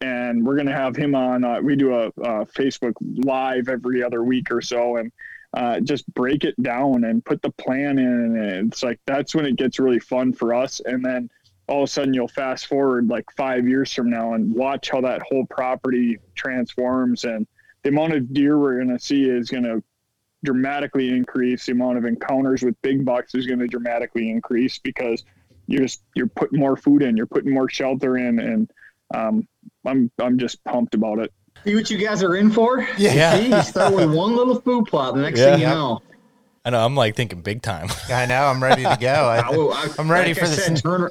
[0.00, 1.44] and we're going to have him on.
[1.44, 5.12] Uh, we do a, a, Facebook live every other week or so, and
[5.56, 8.36] uh, just break it down and put the plan in.
[8.36, 10.80] And it's like that's when it gets really fun for us.
[10.84, 11.30] And then
[11.66, 15.00] all of a sudden, you'll fast forward like five years from now and watch how
[15.00, 17.46] that whole property transforms, and
[17.82, 19.82] the amount of deer we're going to see is going to
[20.44, 21.66] dramatically increase.
[21.66, 25.24] The amount of encounters with big bucks is going to dramatically increase because
[25.66, 28.70] you're just you're putting more food in, you're putting more shelter in, and
[29.14, 29.48] um,
[29.84, 31.32] I'm I'm just pumped about it.
[31.64, 32.86] See what you guys are in for?
[32.96, 33.36] Yeah.
[33.36, 35.14] See, you start with one little food plot.
[35.14, 36.00] The next thing you know,
[36.64, 36.84] I know.
[36.84, 37.88] I'm like thinking big time.
[38.08, 38.46] I know.
[38.46, 39.08] I'm ready to go.
[39.08, 41.10] I, I, I, I'm ready like for I the said, turn,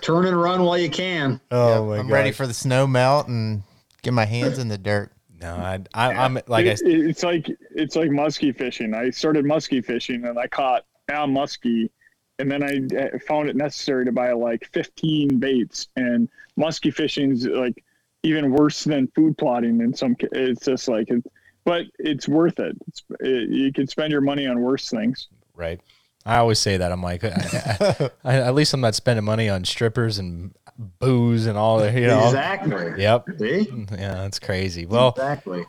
[0.00, 1.40] turn and run while you can.
[1.50, 3.62] Oh I'm ready for the snow melt and
[4.02, 5.12] get my hands in the dirt.
[5.40, 6.76] No, I, I, I'm like I.
[6.82, 8.94] It's like it's like muskie fishing.
[8.94, 11.90] I started muskie fishing and I caught a muskie,
[12.38, 15.88] and then I uh, found it necessary to buy like 15 baits.
[15.96, 16.28] And
[16.58, 17.84] muskie fishing's like
[18.26, 19.80] even worse than food plotting.
[19.80, 21.24] In some, ca- it's just like, it,
[21.64, 22.76] but it's worth it.
[22.88, 23.50] It's, it.
[23.50, 25.28] You can spend your money on worse things.
[25.54, 25.80] Right.
[26.24, 26.90] I always say that.
[26.90, 30.54] I'm like, I, I, at least I'm not spending money on strippers and
[30.98, 31.94] booze and all that.
[31.94, 32.26] You know.
[32.26, 33.00] Exactly.
[33.02, 33.26] Yep.
[33.38, 33.68] See?
[33.92, 34.86] Yeah, that's crazy.
[34.86, 35.64] Well, exactly.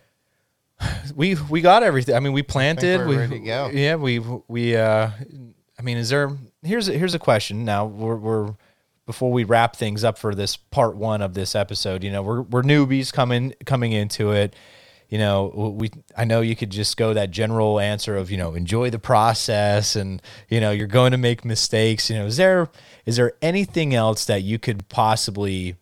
[1.15, 2.15] we we got everything.
[2.15, 3.07] I mean, we planted.
[3.07, 3.69] we're ready to go.
[3.71, 3.95] yeah.
[3.95, 4.75] We we.
[4.75, 5.11] uh
[5.79, 6.35] I mean, is there?
[6.63, 7.63] Here's a, here's a question.
[7.63, 8.55] Now we're we're
[9.07, 12.03] before we wrap things up for this part one of this episode.
[12.03, 14.55] You know, we're we're newbies coming coming into it.
[15.09, 18.53] You know, we I know you could just go that general answer of you know
[18.53, 22.11] enjoy the process and you know you're going to make mistakes.
[22.11, 22.69] You know, is there
[23.07, 25.75] is there anything else that you could possibly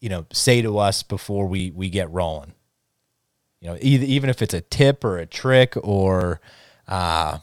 [0.00, 2.52] you know say to us before we we get rolling?
[3.60, 6.40] you know, either, even if it's a tip or a trick or
[6.88, 7.38] uh,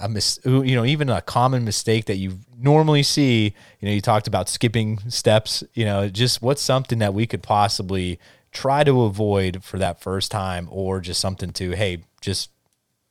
[0.00, 3.54] a mis- you know, even a common mistake that you normally see.
[3.80, 5.64] You know, you talked about skipping steps.
[5.74, 8.18] You know, just what's something that we could possibly
[8.52, 12.50] try to avoid for that first time, or just something to hey, just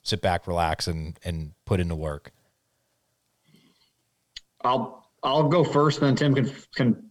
[0.04, 2.32] sit back, relax, and and put into work.
[4.64, 7.10] I'll I'll go first, then Tim can can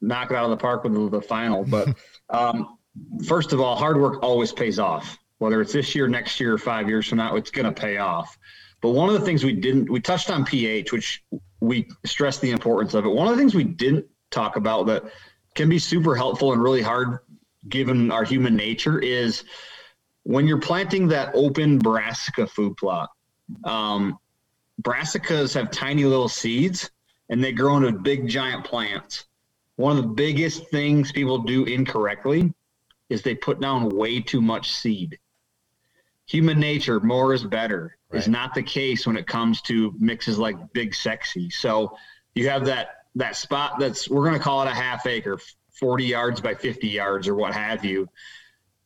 [0.00, 1.64] knock it out of the park with the, final.
[1.64, 1.88] But
[2.30, 2.78] um,
[3.26, 5.18] first of all, hard work always pays off.
[5.38, 7.96] Whether it's this year, next year, or five years from now, it's going to pay
[7.96, 8.36] off.
[8.80, 11.22] But one of the things we didn't we touched on pH, which
[11.60, 13.08] we stressed the importance of it.
[13.08, 15.04] One of the things we didn't talk about that
[15.54, 17.18] can be super helpful and really hard
[17.68, 19.44] given our human nature is
[20.22, 23.10] when you're planting that open brassica food plot.
[23.64, 24.18] Um,
[24.82, 26.90] brassicas have tiny little seeds
[27.28, 29.26] and they grow into big giant plants.
[29.76, 32.52] One of the biggest things people do incorrectly
[33.08, 35.18] is they put down way too much seed.
[36.26, 40.56] Human nature, more is better, is not the case when it comes to mixes like
[40.72, 41.50] big sexy.
[41.50, 41.96] So
[42.34, 45.38] you have that that spot that's we're going to call it a half acre,
[45.78, 48.08] 40 yards by 50 yards or what have you.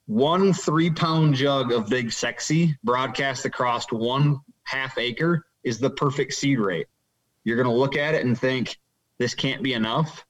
[0.07, 6.35] One three pound jug of big sexy broadcast across one half acre is the perfect
[6.35, 6.87] seed rate.
[7.45, 8.79] You're going to look at it and think
[9.19, 10.25] this can't be enough,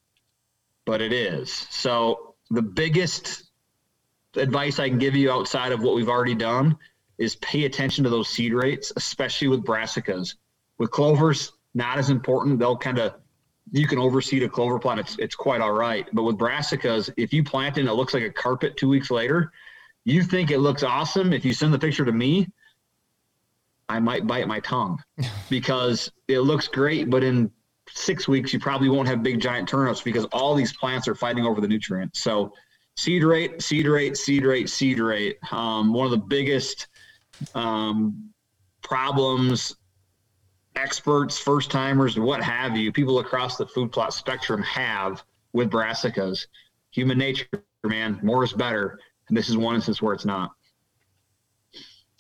[0.85, 1.53] but it is.
[1.71, 3.51] So the biggest
[4.37, 6.77] advice I can give you outside of what we've already done
[7.19, 10.35] is pay attention to those seed rates, especially with brassicas.
[10.79, 12.59] With clovers, not as important.
[12.59, 13.15] They'll kind of
[13.71, 15.01] you can overseed a clover plant.
[15.01, 16.07] It's it's quite all right.
[16.13, 19.11] But with brassicas, if you plant it and it looks like a carpet two weeks
[19.11, 19.53] later,
[20.05, 21.33] you think it looks awesome.
[21.33, 22.49] If you send the picture to me,
[23.89, 24.99] I might bite my tongue
[25.51, 27.51] because it looks great, but in
[27.91, 31.45] six weeks you probably won't have big giant turnips because all these plants are fighting
[31.45, 32.21] over the nutrients.
[32.21, 32.53] So
[32.97, 35.39] seed rate, seed rate, seed rate, seed rate.
[35.53, 36.89] Um, one of the biggest
[37.55, 38.31] um,
[38.83, 39.77] problems
[40.77, 45.23] experts, first timers, what have you, people across the food plot spectrum have
[45.53, 46.47] with brassicas.
[46.91, 47.47] Human nature,
[47.85, 48.99] man, more is better.
[49.29, 50.51] And this is one instance where it's not.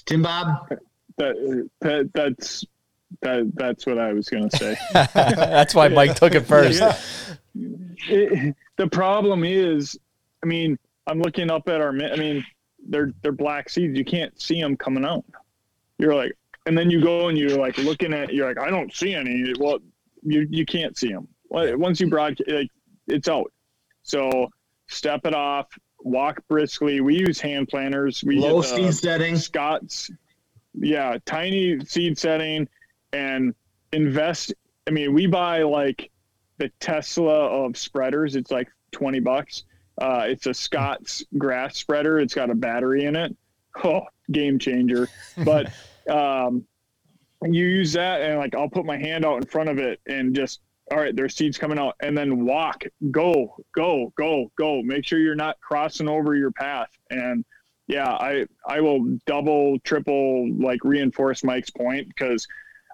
[0.07, 0.69] Tim Bob,
[1.19, 2.65] That, that that's
[3.23, 4.77] that that's what I was going to say.
[4.93, 6.81] that's why Mike took it first.
[6.81, 6.99] Yeah.
[8.09, 9.97] It- the problem is,
[10.43, 10.77] I mean,
[11.07, 11.91] I'm looking up at our.
[11.91, 12.45] I mean,
[12.89, 13.97] they're they're black seeds.
[13.97, 15.24] You can't see them coming out.
[15.98, 16.36] You're like,
[16.66, 18.32] and then you go and you're like looking at.
[18.32, 19.52] You're like, I don't see any.
[19.59, 19.78] Well,
[20.23, 21.28] you you can't see them.
[21.51, 22.70] Once you broadcast, like,
[23.06, 23.52] it's out.
[24.02, 24.48] So
[24.89, 25.69] step it off.
[26.01, 27.01] Walk briskly.
[27.01, 28.23] We use hand planters.
[28.24, 29.36] We low get the- uh, seed setting.
[29.36, 30.11] Scott's,
[30.74, 32.69] yeah, tiny seed setting
[33.12, 33.55] and
[33.93, 34.52] invest.
[34.86, 36.11] I mean, we buy like
[36.59, 38.36] the Tesla of spreaders.
[38.36, 39.65] It's like 20 bucks.
[39.99, 42.19] Uh, it's a Scott's grass spreader.
[42.19, 43.37] It's got a battery in it.
[43.83, 45.09] Oh, game changer.
[45.45, 45.73] But
[46.09, 46.66] um,
[47.43, 50.35] you use that and like I'll put my hand out in front of it and
[50.35, 50.61] just
[50.91, 54.83] all right, there's seeds coming out, and then walk, go, go, go, go.
[54.83, 56.91] Make sure you're not crossing over your path.
[57.11, 57.45] And
[57.87, 62.47] yeah, I I will double, triple, like reinforce Mike's point because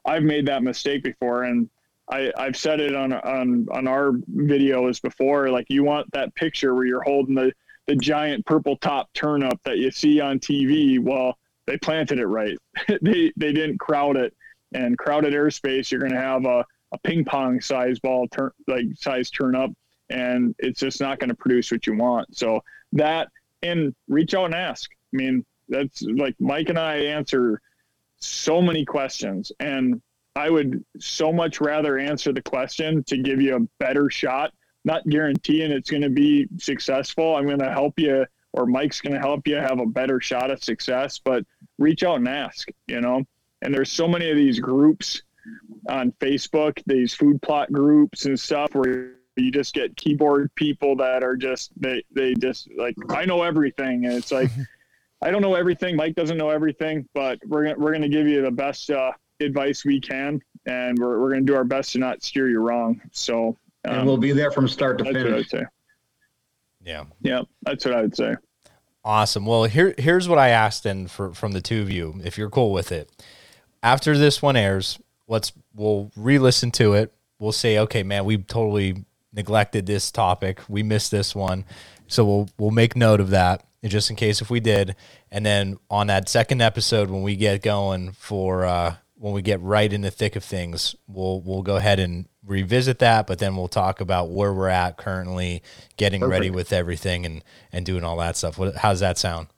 [0.05, 1.69] I've made that mistake before, and
[2.11, 5.49] I I've said it on on on our videos before.
[5.51, 7.53] Like you want that picture where you're holding the
[7.87, 10.99] the giant purple top turnip that you see on TV.
[11.01, 12.57] Well, they planted it right.
[13.03, 14.35] they they didn't crowd it,
[14.73, 15.91] and crowded airspace.
[15.91, 19.71] You're going to have a a ping pong size ball turn like size turnip
[20.09, 22.63] and it's just not going to produce what you want so
[22.93, 23.29] that
[23.63, 27.61] and reach out and ask i mean that's like mike and i answer
[28.17, 30.03] so many questions and
[30.37, 34.53] i would so much rather answer the question to give you a better shot
[34.85, 39.13] not guaranteeing it's going to be successful i'm going to help you or mike's going
[39.13, 41.45] to help you have a better shot at success but
[41.79, 43.25] reach out and ask you know
[43.63, 45.23] and there's so many of these groups
[45.89, 51.23] on Facebook, these food plot groups and stuff where you just get keyboard people that
[51.23, 54.51] are just they they just like I know everything and it's like
[55.23, 55.97] I don't know everything.
[55.97, 59.85] Mike doesn't know everything, but we're gonna we're gonna give you the best uh, advice
[59.85, 63.01] we can, and we're we're gonna do our best to not steer you wrong.
[63.13, 65.49] So um, and we'll be there from start to finish.
[65.49, 65.65] say.
[66.83, 68.37] Yeah, yeah, that's what I would say.
[69.05, 69.47] Awesome.
[69.47, 72.51] Well, here here's what I asked, and for from the two of you, if you're
[72.51, 73.11] cool with it,
[73.83, 74.99] after this one airs,
[75.29, 77.13] let's we'll re-listen to it.
[77.39, 80.61] We'll say, okay, man, we totally neglected this topic.
[80.69, 81.65] We missed this one,
[82.07, 84.95] so we'll we'll make note of that just in case if we did.
[85.31, 89.61] And then on that second episode, when we get going for uh, when we get
[89.61, 93.27] right in the thick of things, we'll we'll go ahead and revisit that.
[93.27, 95.63] But then we'll talk about where we're at currently,
[95.99, 96.33] getting Perfect.
[96.33, 98.59] ready with everything, and and doing all that stuff.
[98.59, 99.49] What, does that sound?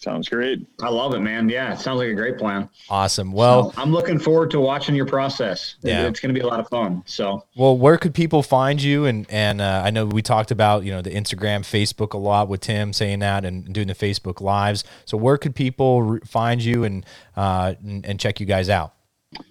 [0.00, 0.64] Sounds great.
[0.80, 1.48] I love it, man.
[1.48, 2.68] Yeah, it sounds like a great plan.
[2.88, 3.32] Awesome.
[3.32, 5.74] Well, so I'm looking forward to watching your process.
[5.82, 7.02] Yeah, it's going to be a lot of fun.
[7.04, 9.06] So, well, where could people find you?
[9.06, 12.48] And and uh, I know we talked about you know the Instagram, Facebook a lot
[12.48, 14.84] with Tim saying that and doing the Facebook lives.
[15.04, 17.04] So, where could people re- find you and,
[17.36, 18.94] uh, and, and check you guys out?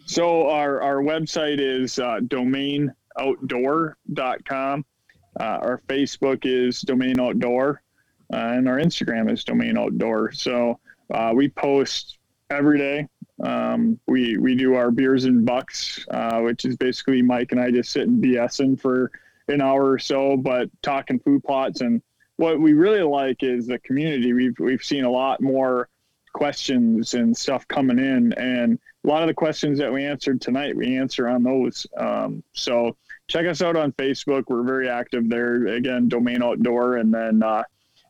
[0.06, 4.86] So our our website is uh, domainoutdoor.com.
[5.40, 7.84] Uh, our Facebook is Domain Outdoor
[8.30, 10.32] and our Instagram is Domain Outdoor.
[10.32, 10.80] So
[11.14, 13.08] uh, we post every day.
[13.44, 17.72] Um, we we do our beers and bucks, uh, which is basically Mike and I
[17.72, 19.12] just sitting BSing for
[19.48, 21.82] an hour or so, but talking food plots.
[21.82, 22.02] And
[22.38, 24.34] what we really like is the community.
[24.34, 25.90] We've we've seen a lot more
[26.34, 30.76] questions and stuff coming in, and a lot of the questions that we answered tonight,
[30.76, 31.86] we answer on those.
[31.98, 32.96] Um, so
[33.28, 34.46] check us out on Facebook.
[34.48, 35.68] We're very active there.
[35.68, 37.64] Again, Domain Outdoor, and then uh,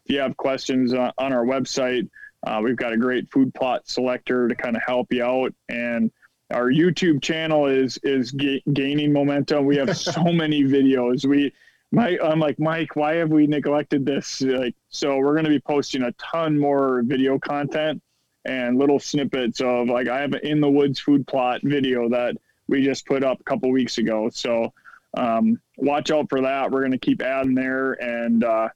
[0.07, 2.09] if you have questions on, on our website,
[2.45, 5.53] uh, we've got a great food plot selector to kind of help you out.
[5.67, 6.11] And
[6.49, 9.65] our YouTube channel is is ga- gaining momentum.
[9.65, 11.25] We have so many videos.
[11.25, 11.51] We
[11.91, 14.41] Mike, I'm like Mike, why have we neglected this?
[14.41, 18.01] Like, so we're going to be posting a ton more video content
[18.45, 22.38] and little snippets of like I have an in the woods food plot video that
[22.67, 24.29] we just put up a couple weeks ago.
[24.31, 24.71] So
[25.17, 26.71] um, watch out for that.
[26.71, 28.69] We're going to keep adding there, and uh,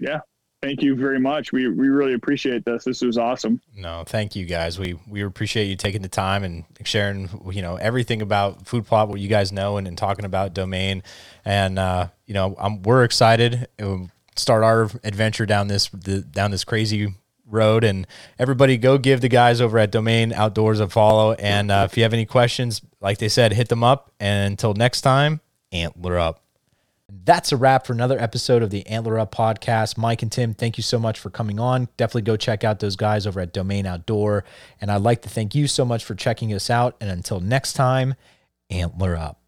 [0.00, 0.20] yeah,
[0.62, 1.52] thank you very much.
[1.52, 2.84] We we really appreciate this.
[2.84, 3.60] This was awesome.
[3.76, 4.78] No, thank you guys.
[4.78, 9.08] We we appreciate you taking the time and sharing, you know, everything about food plot,
[9.08, 11.02] what you guys know, and, and talking about domain.
[11.44, 16.50] And uh, you know, I'm, we're excited to start our adventure down this the, down
[16.50, 17.14] this crazy
[17.46, 17.84] road.
[17.84, 18.06] And
[18.38, 21.32] everybody, go give the guys over at Domain Outdoors a follow.
[21.34, 24.12] And uh, if you have any questions, like they said, hit them up.
[24.20, 25.40] And until next time,
[25.72, 26.42] antler up.
[27.24, 29.98] That's a wrap for another episode of the Antler Up podcast.
[29.98, 31.88] Mike and Tim, thank you so much for coming on.
[31.96, 34.44] Definitely go check out those guys over at Domain Outdoor.
[34.80, 36.96] And I'd like to thank you so much for checking us out.
[37.00, 38.14] And until next time,
[38.70, 39.39] Antler Up.